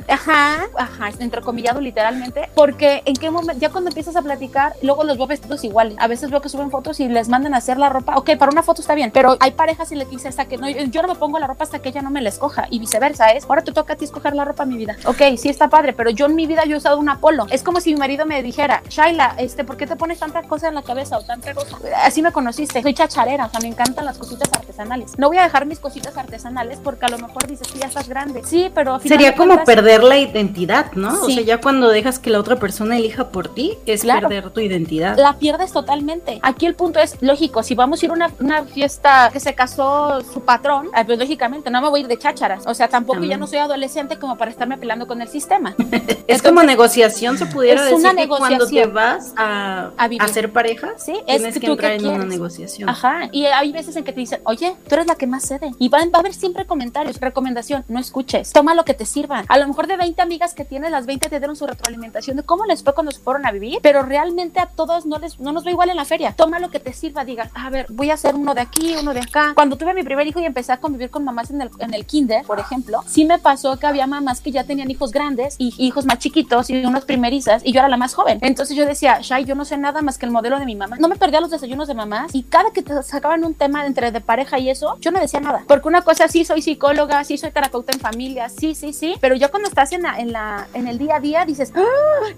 Ajá, 0.08 0.66
ajá, 0.76 1.10
entrecomillado 1.18 1.80
literalmente. 1.80 2.48
Porque 2.54 3.02
en 3.04 3.14
qué 3.14 3.30
momento, 3.30 3.60
ya 3.60 3.70
cuando 3.70 3.90
empiezas 3.90 4.16
a 4.16 4.22
platicar, 4.22 4.74
luego 4.82 5.04
los 5.04 5.16
veo 5.16 5.26
vestidos 5.26 5.64
iguales. 5.64 5.96
A 5.98 6.06
veces 6.06 6.30
veo 6.30 6.40
que 6.40 6.48
suben 6.48 6.70
fotos 6.70 7.00
y 7.00 7.08
les 7.08 7.28
mandan 7.28 7.54
a 7.54 7.58
hacer 7.58 7.78
la 7.78 7.88
ropa. 7.88 8.16
Ok, 8.16 8.30
para 8.38 8.52
una 8.52 8.62
foto 8.62 8.80
está 8.80 8.94
bien, 8.94 9.10
pero 9.12 9.36
hay 9.40 9.52
parejas 9.52 9.90
y 9.92 9.96
le 9.96 10.04
dice 10.04 10.28
hasta 10.28 10.46
que 10.46 10.56
no, 10.56 10.68
yo 10.68 11.02
no 11.02 11.08
me 11.08 11.14
pongo 11.14 11.38
la 11.38 11.46
ropa 11.46 11.64
hasta 11.64 11.80
que 11.80 11.88
ella 11.88 12.02
no 12.02 12.10
me 12.10 12.20
la 12.20 12.28
escoja. 12.28 12.66
Y 12.70 12.78
viceversa, 12.78 13.30
es 13.30 13.44
ahora 13.44 13.62
te 13.62 13.72
toca 13.72 13.94
a 13.94 13.96
ti 13.96 14.04
escoger 14.04 14.33
la 14.34 14.44
ropa, 14.44 14.64
mi 14.64 14.76
vida. 14.76 14.96
Ok, 15.06 15.22
sí 15.36 15.48
está 15.48 15.68
padre, 15.68 15.92
pero 15.92 16.10
yo 16.10 16.26
en 16.26 16.34
mi 16.34 16.46
vida 16.46 16.64
yo 16.64 16.74
he 16.74 16.78
usado 16.78 16.98
una 16.98 17.18
polo. 17.20 17.46
Es 17.50 17.62
como 17.62 17.80
si 17.80 17.92
mi 17.94 17.98
marido 18.00 18.26
me 18.26 18.42
dijera, 18.42 18.82
Shaila, 18.88 19.34
este, 19.38 19.64
¿por 19.64 19.76
qué 19.76 19.86
te 19.86 19.96
pones 19.96 20.18
tanta 20.18 20.42
cosa 20.42 20.68
en 20.68 20.74
la 20.74 20.82
cabeza 20.82 21.18
o 21.18 21.22
tanta 21.24 21.54
cosa? 21.54 21.76
Así 22.04 22.22
me 22.22 22.32
conociste. 22.32 22.82
Soy 22.82 22.94
chacharera, 22.94 23.46
o 23.46 23.50
sea, 23.50 23.60
me 23.60 23.68
encantan 23.68 24.04
las 24.04 24.18
cositas 24.18 24.48
artesanales. 24.52 25.18
No 25.18 25.28
voy 25.28 25.38
a 25.38 25.42
dejar 25.44 25.66
mis 25.66 25.78
cositas 25.80 26.16
artesanales 26.16 26.78
porque 26.82 27.06
a 27.06 27.08
lo 27.08 27.18
mejor 27.18 27.46
dices 27.46 27.68
que 27.72 27.78
ya 27.78 27.86
estás 27.86 28.08
grande. 28.08 28.42
Sí, 28.44 28.70
pero 28.74 28.94
al 28.94 29.00
final 29.00 29.18
Sería 29.18 29.34
como 29.36 29.54
cuentas- 29.54 29.66
perder 29.66 30.02
la 30.04 30.18
identidad, 30.18 30.92
¿no? 30.92 31.22
O 31.22 31.26
Sí. 31.26 31.34
sea, 31.34 31.42
ya 31.44 31.60
cuando 31.60 31.88
dejas 31.88 32.18
que 32.18 32.30
la 32.30 32.40
otra 32.40 32.56
persona 32.56 32.96
elija 32.96 33.28
por 33.30 33.48
ti, 33.54 33.76
es 33.86 34.02
Claro. 34.02 34.28
perder 34.28 34.50
tu 34.50 34.60
identidad. 34.60 35.16
la 35.18 35.34
pierdes 35.38 35.72
totalmente. 35.72 36.38
Aquí 36.42 36.66
el 36.66 36.74
punto 36.74 36.98
es 37.00 37.16
lógico, 37.22 37.62
si 37.62 37.74
vamos 37.74 38.02
a 38.02 38.06
ir 38.06 38.10
a 38.10 38.14
una, 38.14 38.30
una 38.40 38.64
fiesta 38.64 39.30
que 39.32 39.40
se 39.40 39.54
casó 39.54 40.20
su 40.22 40.40
patrón, 40.40 40.88
ah, 40.94 41.04
pues 41.04 41.18
lógicamente 41.18 41.70
no 41.70 41.80
me 41.80 41.88
voy 41.88 42.00
a 42.00 42.02
ir 42.02 42.08
de 42.08 42.18
chácharas. 42.18 42.66
O 42.66 42.74
sea, 42.74 42.88
tampoco 42.88 43.20
ya 43.24 43.36
no 43.36 43.46
soy 43.46 43.58
adolescente 43.58 44.18
como 44.24 44.36
para 44.36 44.50
estarme 44.50 44.76
peleando 44.78 45.06
con 45.06 45.20
el 45.22 45.28
sistema. 45.28 45.74
es 46.26 46.42
como 46.42 46.62
negociación, 46.62 47.38
se 47.38 47.46
pudiera 47.46 47.86
es 47.86 47.92
una 47.92 48.10
decir 48.12 48.22
que 48.24 48.28
cuando 48.28 48.66
te 48.66 48.74
negociación. 48.74 48.94
vas 48.94 49.32
a, 49.36 49.90
A 49.96 50.08
vivir. 50.08 50.22
a 50.22 50.28
ser 50.28 50.52
pareja, 50.52 50.92
Sí, 50.96 51.12
es 51.26 51.36
tienes 51.38 51.54
que 51.58 51.66
tú 51.66 51.72
entrar 51.72 51.90
qué 51.92 51.96
en 51.98 52.04
una 52.06 52.12
quieres. 52.14 52.28
negociación. 52.32 52.88
Ajá, 52.88 53.28
y 53.32 53.46
hay 53.46 53.72
veces 53.72 53.96
en 53.96 54.04
que 54.04 54.12
te 54.12 54.20
dicen, 54.20 54.40
oye, 54.44 54.74
tú 54.88 54.94
eres 54.94 55.06
la 55.06 55.14
que 55.16 55.26
más 55.26 55.44
cede. 55.46 55.70
Y 55.78 55.88
va, 55.88 55.98
va 55.98 56.04
a 56.14 56.18
haber 56.20 56.34
siempre 56.34 56.66
comentarios, 56.66 57.20
recomendación, 57.20 57.84
no 57.88 57.98
escuches, 58.00 58.52
toma 58.52 58.74
lo 58.74 58.84
que 58.84 58.94
te 58.94 59.04
sirva. 59.06 59.44
A 59.48 59.58
lo 59.58 59.66
mejor 59.68 59.86
de 59.86 59.96
20 59.96 60.20
amigas 60.22 60.54
que 60.54 60.64
tienes, 60.64 60.90
las 60.90 61.06
20 61.06 61.28
te 61.28 61.38
dieron 61.38 61.56
su 61.56 61.66
retroalimentación 61.66 62.36
de 62.36 62.42
cómo 62.42 62.64
les 62.64 62.82
fue 62.82 62.94
cuando 62.94 63.12
se 63.12 63.20
fueron 63.20 63.46
a 63.46 63.52
vivir, 63.52 63.78
pero 63.82 64.02
realmente 64.02 64.60
a 64.60 64.66
todos 64.66 65.06
no 65.06 65.18
les 65.18 65.38
no 65.40 65.52
nos 65.52 65.66
va 65.66 65.70
igual 65.70 65.90
en 65.90 65.96
la 65.96 66.04
feria. 66.04 66.32
Toma 66.36 66.58
lo 66.58 66.70
que 66.70 66.80
te 66.80 66.92
sirva, 66.92 67.24
digas, 67.24 67.50
a 67.54 67.70
ver, 67.70 67.86
voy 67.90 68.10
a 68.10 68.14
hacer 68.14 68.34
uno 68.34 68.54
de 68.54 68.60
aquí, 68.62 68.94
uno 69.00 69.12
de 69.14 69.20
acá. 69.20 69.52
Cuando 69.54 69.76
tuve 69.76 69.94
mi 69.94 70.02
primer 70.02 70.26
hijo 70.26 70.40
y 70.40 70.44
empecé 70.46 70.72
a 70.72 70.78
convivir 70.78 71.10
con 71.10 71.24
mamás 71.24 71.50
en 71.50 71.60
el, 71.60 71.70
en 71.78 71.92
el 71.94 72.06
kinder, 72.06 72.44
por 72.44 72.58
ejemplo, 72.60 73.02
sí 73.06 73.24
me 73.24 73.38
pasó 73.38 73.78
que 73.78 73.86
había 73.86 74.06
mamás 74.14 74.40
que 74.40 74.50
ya 74.50 74.64
tenían 74.64 74.90
hijos 74.90 75.12
grandes 75.12 75.56
y 75.58 75.74
hijos 75.78 76.06
más 76.06 76.18
chiquitos 76.18 76.70
y 76.70 76.84
unas 76.84 77.04
primerizas 77.04 77.62
y 77.64 77.72
yo 77.72 77.80
era 77.80 77.88
la 77.88 77.96
más 77.96 78.14
joven. 78.14 78.38
Entonces 78.42 78.76
yo 78.76 78.86
decía, 78.86 79.18
Shai, 79.20 79.44
yo 79.44 79.54
no 79.54 79.64
sé 79.64 79.76
nada 79.76 80.02
más 80.02 80.18
que 80.18 80.26
el 80.26 80.32
modelo 80.32 80.58
de 80.58 80.66
mi 80.66 80.76
mamá. 80.76 80.96
No 80.98 81.08
me 81.08 81.16
perdía 81.16 81.40
los 81.40 81.50
desayunos 81.50 81.88
de 81.88 81.94
mamás 81.94 82.34
y 82.34 82.42
cada 82.44 82.70
que 82.70 82.82
te 82.82 83.02
sacaban 83.02 83.44
un 83.44 83.54
tema 83.54 83.86
entre 83.86 84.10
de 84.10 84.20
pareja 84.20 84.58
y 84.58 84.70
eso, 84.70 84.96
yo 85.00 85.10
no 85.10 85.20
decía 85.20 85.40
nada. 85.40 85.64
Porque 85.66 85.88
una 85.88 86.02
cosa, 86.02 86.28
sí 86.28 86.44
soy 86.44 86.62
psicóloga, 86.62 87.22
sí 87.24 87.38
soy 87.38 87.50
terapeuta 87.50 87.92
en 87.92 88.00
familia, 88.00 88.48
sí, 88.48 88.74
sí, 88.74 88.92
sí, 88.92 89.16
pero 89.20 89.34
ya 89.34 89.48
cuando 89.48 89.68
estás 89.68 89.92
en, 89.92 90.02
la, 90.02 90.18
en, 90.18 90.32
la, 90.32 90.66
en 90.74 90.88
el 90.88 90.98
día 90.98 91.16
a 91.16 91.20
día 91.20 91.44
dices, 91.44 91.72
"Ah, 91.76 91.82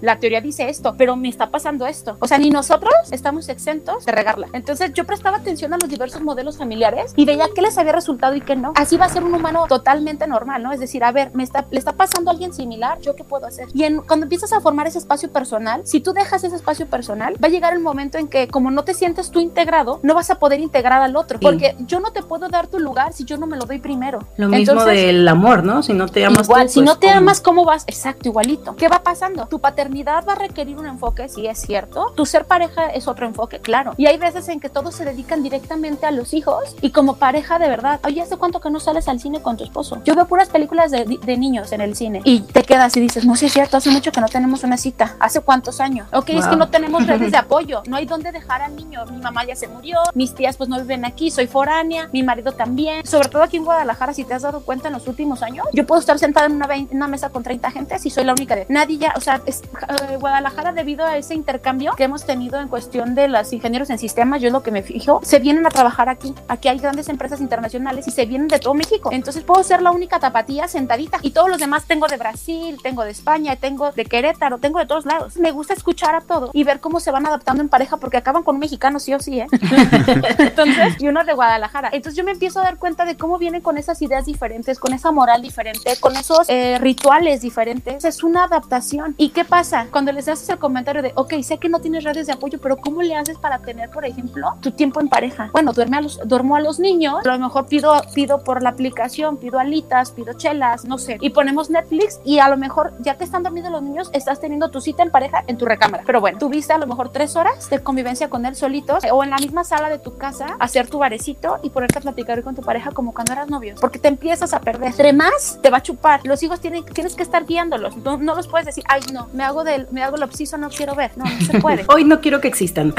la 0.01 0.19
teoría 0.19 0.41
dice 0.41 0.69
esto, 0.69 0.95
pero 0.97 1.15
me 1.15 1.29
está 1.29 1.49
pasando 1.49 1.85
esto. 1.87 2.17
O 2.19 2.27
sea, 2.27 2.37
ni 2.37 2.49
nosotros 2.49 2.93
estamos 3.11 3.49
exentos 3.49 4.05
de 4.05 4.11
regarla. 4.11 4.47
Entonces 4.53 4.93
yo 4.93 5.05
prestaba 5.05 5.37
atención 5.37 5.73
a 5.73 5.77
los 5.77 5.89
diversos 5.89 6.21
modelos 6.21 6.57
familiares 6.57 7.13
y 7.15 7.25
veía 7.25 7.45
qué 7.53 7.61
les 7.61 7.77
había 7.77 7.91
resultado 7.93 8.35
y 8.35 8.41
qué 8.41 8.55
no. 8.55 8.73
Así 8.75 8.97
va 8.97 9.05
a 9.05 9.09
ser 9.09 9.23
un 9.23 9.33
humano 9.33 9.65
totalmente 9.67 10.27
normal, 10.27 10.63
¿no? 10.63 10.71
Es 10.71 10.79
decir, 10.79 11.03
a 11.03 11.11
ver, 11.11 11.31
me 11.33 11.43
está, 11.43 11.66
le 11.71 11.79
está 11.79 11.93
pasando 11.93 12.29
a 12.29 12.33
alguien 12.33 12.53
similar, 12.53 12.99
¿yo 13.01 13.15
qué 13.15 13.23
puedo 13.23 13.45
hacer? 13.45 13.67
Y 13.73 13.83
en, 13.83 14.01
cuando 14.01 14.25
empiezas 14.25 14.53
a 14.53 14.61
formar 14.61 14.87
ese 14.87 14.97
espacio 14.97 15.31
personal, 15.31 15.81
si 15.85 15.99
tú 15.99 16.13
dejas 16.13 16.43
ese 16.43 16.55
espacio 16.55 16.87
personal, 16.87 17.35
va 17.43 17.47
a 17.47 17.51
llegar 17.51 17.73
el 17.73 17.79
momento 17.79 18.17
en 18.17 18.27
que 18.27 18.47
como 18.47 18.71
no 18.71 18.83
te 18.83 18.93
sientes 18.93 19.31
tú 19.31 19.39
integrado, 19.39 19.99
no 20.03 20.15
vas 20.15 20.29
a 20.29 20.35
poder 20.35 20.59
integrar 20.59 21.01
al 21.01 21.15
otro, 21.15 21.39
porque 21.39 21.75
yo 21.79 21.99
no 21.99 22.11
te 22.11 22.23
puedo 22.23 22.49
dar 22.49 22.67
tu 22.67 22.79
lugar 22.79 23.13
si 23.13 23.25
yo 23.25 23.37
no 23.37 23.47
me 23.47 23.57
lo 23.57 23.65
doy 23.65 23.79
primero. 23.79 24.19
Lo 24.37 24.49
mismo 24.49 24.83
del 24.85 25.27
amor, 25.27 25.63
¿no? 25.63 25.83
Si 25.83 25.93
no 25.93 26.07
te 26.07 26.25
amas 26.25 26.47
igual, 26.47 26.69
si 26.69 26.79
pues, 26.79 26.85
no 26.85 26.97
te 26.97 27.09
amas, 27.09 27.41
¿cómo 27.41 27.65
vas? 27.65 27.83
Exacto, 27.87 28.29
igualito. 28.29 28.75
¿Qué 28.75 28.87
va 28.87 29.03
pasando? 29.03 29.47
Tu 29.47 29.59
paternidad 29.59 30.25
va 30.27 30.33
a 30.33 30.35
requerir 30.35 30.77
un 30.77 30.85
enfoque, 30.85 31.29
sí 31.29 31.47
es 31.47 31.59
cierto. 31.59 32.11
Tu 32.15 32.25
ser 32.25 32.45
pareja 32.45 32.87
es 32.87 33.07
otro 33.07 33.25
enfoque, 33.25 33.59
claro. 33.59 33.93
Y 33.97 34.07
hay 34.07 34.17
veces 34.17 34.47
en 34.49 34.59
que 34.59 34.69
todos 34.69 34.95
se 34.95 35.05
dedican 35.05 35.43
directamente 35.43 36.05
a 36.05 36.11
los 36.11 36.33
hijos 36.33 36.75
y 36.81 36.91
como 36.91 37.17
pareja 37.17 37.59
de 37.59 37.67
verdad, 37.67 37.99
oye, 38.05 38.21
¿hace 38.21 38.37
cuánto 38.37 38.59
que 38.59 38.69
no 38.69 38.79
sales 38.79 39.07
al 39.07 39.19
cine 39.19 39.41
con 39.41 39.57
tu 39.57 39.63
esposo? 39.63 40.01
Yo 40.05 40.15
veo 40.15 40.27
puras 40.27 40.49
películas 40.49 40.91
de, 40.91 41.05
de 41.05 41.37
niños 41.37 41.56
en 41.71 41.81
el 41.81 41.95
cine 41.95 42.21
y 42.23 42.41
te 42.41 42.63
quedas 42.63 42.95
y 42.97 43.01
dices, 43.01 43.25
no, 43.25 43.35
sí 43.35 43.45
es 43.45 43.53
cierto, 43.53 43.77
hace 43.77 43.89
mucho 43.89 44.11
que 44.11 44.21
no 44.21 44.27
tenemos 44.27 44.63
una 44.63 44.77
cita. 44.77 45.15
¿Hace 45.19 45.41
cuántos 45.41 45.79
años? 45.79 46.07
Ok, 46.13 46.29
es 46.29 46.47
que 46.47 46.55
no 46.55 46.69
tenemos 46.69 47.05
redes 47.05 47.31
de 47.31 47.37
apoyo, 47.45 47.81
no 47.87 47.95
hay 47.97 48.05
dónde 48.05 48.31
dejar 48.31 48.61
al 48.61 48.75
niño. 48.75 49.05
Mi 49.07 49.17
mamá 49.17 49.45
ya 49.45 49.55
se 49.55 49.67
murió, 49.67 49.97
mis 50.13 50.33
tías 50.33 50.57
pues 50.57 50.69
no 50.69 50.79
viven 50.79 51.05
aquí, 51.05 51.31
soy 51.31 51.47
foránea, 51.47 52.09
mi 52.13 52.23
marido 52.23 52.51
también. 52.51 53.05
Sobre 53.05 53.29
todo 53.29 53.43
aquí 53.43 53.57
en 53.57 53.65
Guadalajara, 53.65 54.13
si 54.13 54.23
te 54.23 54.33
has 54.33 54.41
dado 54.41 54.61
cuenta 54.61 54.87
en 54.87 54.93
los 54.93 55.07
últimos 55.07 55.43
años, 55.43 55.65
yo 55.73 55.85
puedo 55.85 55.99
estar 55.99 56.19
sentada 56.19 56.45
en 56.47 56.53
una, 56.53 56.67
una 56.91 57.07
mesa 57.07 57.29
con 57.29 57.43
30 57.43 57.71
gentes 57.71 58.05
y 58.05 58.09
soy 58.09 58.23
la 58.23 58.33
única 58.33 58.55
de 58.55 58.65
nadie 58.69 58.97
ya, 58.97 59.13
o 59.15 59.21
sea, 59.21 59.41
es, 59.45 59.61
eh, 59.61 60.17
Guadalajara 60.19 60.71
debido 60.71 61.05
a 61.05 61.17
ese 61.17 61.33
intercambio 61.33 61.93
que 61.95 62.03
hemos 62.03 62.25
tenido 62.25 62.59
en 62.59 62.67
cuestión 62.67 63.15
de 63.15 63.27
los 63.27 63.51
ingenieros 63.53 63.89
en 63.89 63.97
sistemas, 63.97 64.41
yo 64.41 64.47
es 64.47 64.53
lo 64.53 64.63
que 64.63 64.71
me 64.71 64.83
fijo, 64.83 65.21
se 65.23 65.39
vienen 65.39 65.65
a 65.65 65.69
trabajar 65.69 66.09
aquí. 66.09 66.33
Aquí 66.47 66.67
hay 66.67 66.79
grandes 66.79 67.09
empresas 67.09 67.41
internacionales 67.41 68.07
y 68.07 68.11
se 68.11 68.25
vienen 68.25 68.47
de 68.47 68.59
todo 68.59 68.73
México. 68.73 69.09
Entonces 69.11 69.43
puedo 69.43 69.63
ser 69.63 69.81
la 69.81 69.91
única 69.91 70.19
tapatía 70.19 70.67
sentadita 70.67 71.19
y 71.21 71.31
todos 71.47 71.59
los 71.59 71.61
demás 71.61 71.85
tengo 71.85 72.07
de 72.07 72.17
Brasil, 72.17 72.77
tengo 72.83 73.05
de 73.05 73.11
España, 73.11 73.55
tengo 73.55 73.93
de 73.93 74.03
Querétaro, 74.03 74.57
tengo 74.57 74.79
de 74.79 74.85
todos 74.85 75.05
lados. 75.05 75.37
Me 75.37 75.51
gusta 75.51 75.73
escuchar 75.73 76.13
a 76.13 76.19
todo 76.19 76.49
y 76.51 76.65
ver 76.65 76.81
cómo 76.81 76.99
se 76.99 77.09
van 77.09 77.25
adaptando 77.25 77.63
en 77.63 77.69
pareja 77.69 77.95
porque 77.95 78.17
acaban 78.17 78.43
con 78.43 78.55
un 78.55 78.59
mexicano 78.59 78.99
sí 78.99 79.13
o 79.13 79.19
sí, 79.21 79.39
¿eh? 79.39 79.47
Entonces, 80.39 81.01
y 81.01 81.07
uno 81.07 81.23
de 81.23 81.33
Guadalajara. 81.33 81.89
Entonces 81.93 82.17
yo 82.17 82.25
me 82.25 82.31
empiezo 82.31 82.59
a 82.59 82.63
dar 82.63 82.77
cuenta 82.77 83.05
de 83.05 83.15
cómo 83.15 83.37
vienen 83.37 83.61
con 83.61 83.77
esas 83.77 84.01
ideas 84.01 84.25
diferentes, 84.25 84.77
con 84.77 84.91
esa 84.91 85.11
moral 85.11 85.41
diferente, 85.41 85.97
con 86.01 86.17
esos 86.17 86.49
eh, 86.49 86.79
rituales 86.81 87.39
diferentes. 87.39 88.03
Es 88.03 88.23
una 88.23 88.43
adaptación. 88.43 89.15
¿Y 89.17 89.29
qué 89.29 89.45
pasa? 89.45 89.87
Cuando 89.89 90.11
les 90.11 90.27
haces 90.27 90.49
el 90.49 90.57
comentario 90.57 91.01
de, 91.01 91.13
ok, 91.15 91.33
sé 91.43 91.59
que 91.59 91.69
no 91.69 91.79
tienes 91.79 92.03
redes 92.03 92.27
de 92.27 92.33
apoyo, 92.33 92.59
pero 92.59 92.75
¿cómo 92.75 93.01
le 93.03 93.15
haces 93.15 93.37
para 93.37 93.59
tener, 93.59 93.89
por 93.89 94.03
ejemplo, 94.03 94.55
tu 94.59 94.71
tiempo 94.71 94.99
en 94.99 95.07
pareja? 95.07 95.49
Bueno, 95.53 95.71
duerme 95.71 95.95
a 95.95 96.01
los, 96.01 96.19
duermo 96.27 96.57
a 96.57 96.59
los 96.59 96.77
niños, 96.77 97.25
a 97.25 97.37
lo 97.37 97.39
mejor 97.39 97.67
pido, 97.67 98.01
pido 98.13 98.43
por 98.43 98.61
la 98.61 98.71
aplicación, 98.71 99.37
pido 99.37 99.59
alitas, 99.59 100.11
pido 100.11 100.33
chelas, 100.33 100.83
no 100.83 100.97
sé, 100.97 101.17
y 101.27 101.29
ponemos 101.29 101.69
Netflix 101.69 102.19
y 102.23 102.39
a 102.39 102.49
lo 102.49 102.57
mejor 102.57 102.93
ya 102.99 103.15
te 103.15 103.23
están 103.23 103.43
dormidos 103.43 103.71
los 103.71 103.81
niños, 103.81 104.09
estás 104.13 104.39
teniendo 104.39 104.69
tu 104.69 104.81
cita 104.81 105.03
en 105.03 105.11
pareja 105.11 105.43
en 105.47 105.57
tu 105.57 105.65
recámara. 105.65 106.03
Pero 106.05 106.21
bueno, 106.21 106.39
tuviste 106.39 106.73
a 106.73 106.77
lo 106.77 106.87
mejor 106.87 107.09
tres 107.09 107.35
horas 107.35 107.69
de 107.69 107.79
convivencia 107.79 108.29
con 108.29 108.45
él 108.45 108.55
solitos 108.55 109.03
o 109.11 109.23
en 109.23 109.29
la 109.29 109.37
misma 109.37 109.63
sala 109.63 109.89
de 109.89 109.99
tu 109.99 110.17
casa, 110.17 110.55
hacer 110.59 110.87
tu 110.87 110.99
barecito 110.99 111.59
y 111.63 111.69
ponerte 111.69 111.99
a 111.99 112.01
platicar 112.01 112.41
con 112.43 112.55
tu 112.55 112.61
pareja 112.61 112.91
como 112.91 113.13
cuando 113.13 113.33
eras 113.33 113.49
novios, 113.49 113.79
porque 113.79 113.99
te 113.99 114.07
empiezas 114.07 114.53
a 114.53 114.61
perder. 114.61 114.87
Entre 114.87 115.13
más 115.13 115.59
te 115.61 115.69
va 115.69 115.77
a 115.77 115.83
chupar. 115.83 116.21
Los 116.23 116.41
hijos 116.43 116.59
tienen, 116.59 116.85
tienes 116.85 117.15
que 117.15 117.23
estar 117.23 117.45
guiándolos. 117.45 117.97
No, 117.97 118.17
no 118.17 118.35
los 118.35 118.47
puedes 118.47 118.65
decir, 118.65 118.83
ay, 118.87 119.01
no, 119.11 119.27
me 119.33 119.43
hago 119.43 119.63
del, 119.63 119.87
me 119.91 120.03
hago 120.03 120.15
el 120.15 120.23
obsiso, 120.23 120.57
no 120.57 120.69
quiero 120.69 120.95
ver. 120.95 121.11
No, 121.17 121.25
no 121.25 121.41
se 121.41 121.59
puede. 121.59 121.85
Hoy 121.89 122.05
no 122.05 122.21
quiero 122.21 122.39
que 122.39 122.47
existan. 122.47 122.93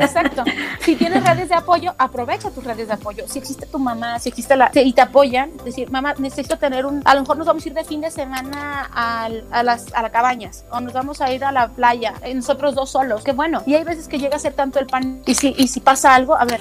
exacto. 0.00 0.44
Si 0.80 0.94
tienes 0.94 1.24
redes 1.24 1.48
de 1.48 1.54
apoyo, 1.56 1.94
aprovecha 1.98 2.50
tus 2.50 2.62
redes 2.62 2.86
de 2.88 2.94
apoyo. 2.94 3.24
Si 3.26 3.38
existe 3.38 3.66
tu 3.66 3.78
mamá, 3.78 4.18
si 4.18 4.28
existe 4.28 4.56
la, 4.56 4.70
y 4.74 4.92
te 4.92 5.00
apoyan, 5.00 5.50
decir, 5.64 5.90
mamá, 5.90 6.14
necesito 6.18 6.58
tener 6.58 6.86
un, 6.86 7.02
a 7.04 7.14
lo 7.14 7.22
mejor 7.22 7.38
nos 7.38 7.46
vamos 7.46 7.55
a 7.64 7.68
ir 7.68 7.74
de 7.74 7.84
fin 7.84 8.00
de 8.00 8.10
semana 8.10 8.88
a, 8.92 9.28
a 9.50 9.62
las, 9.62 9.92
a 9.94 10.02
las 10.02 10.10
cabañas 10.10 10.64
o 10.70 10.80
nos 10.80 10.92
vamos 10.92 11.20
a 11.20 11.32
ir 11.32 11.44
a 11.44 11.52
la 11.52 11.68
playa, 11.68 12.14
eh, 12.22 12.34
nosotros 12.34 12.74
dos 12.74 12.90
solos. 12.90 13.22
Qué 13.24 13.32
bueno. 13.32 13.62
Y 13.66 13.74
hay 13.74 13.84
veces 13.84 14.08
que 14.08 14.18
llega 14.18 14.36
a 14.36 14.38
ser 14.38 14.54
tanto 14.54 14.78
el 14.78 14.86
pan 14.86 15.22
y 15.26 15.34
si, 15.34 15.54
y 15.56 15.68
si 15.68 15.80
pasa 15.80 16.14
algo, 16.14 16.36
a 16.36 16.44
ver, 16.44 16.60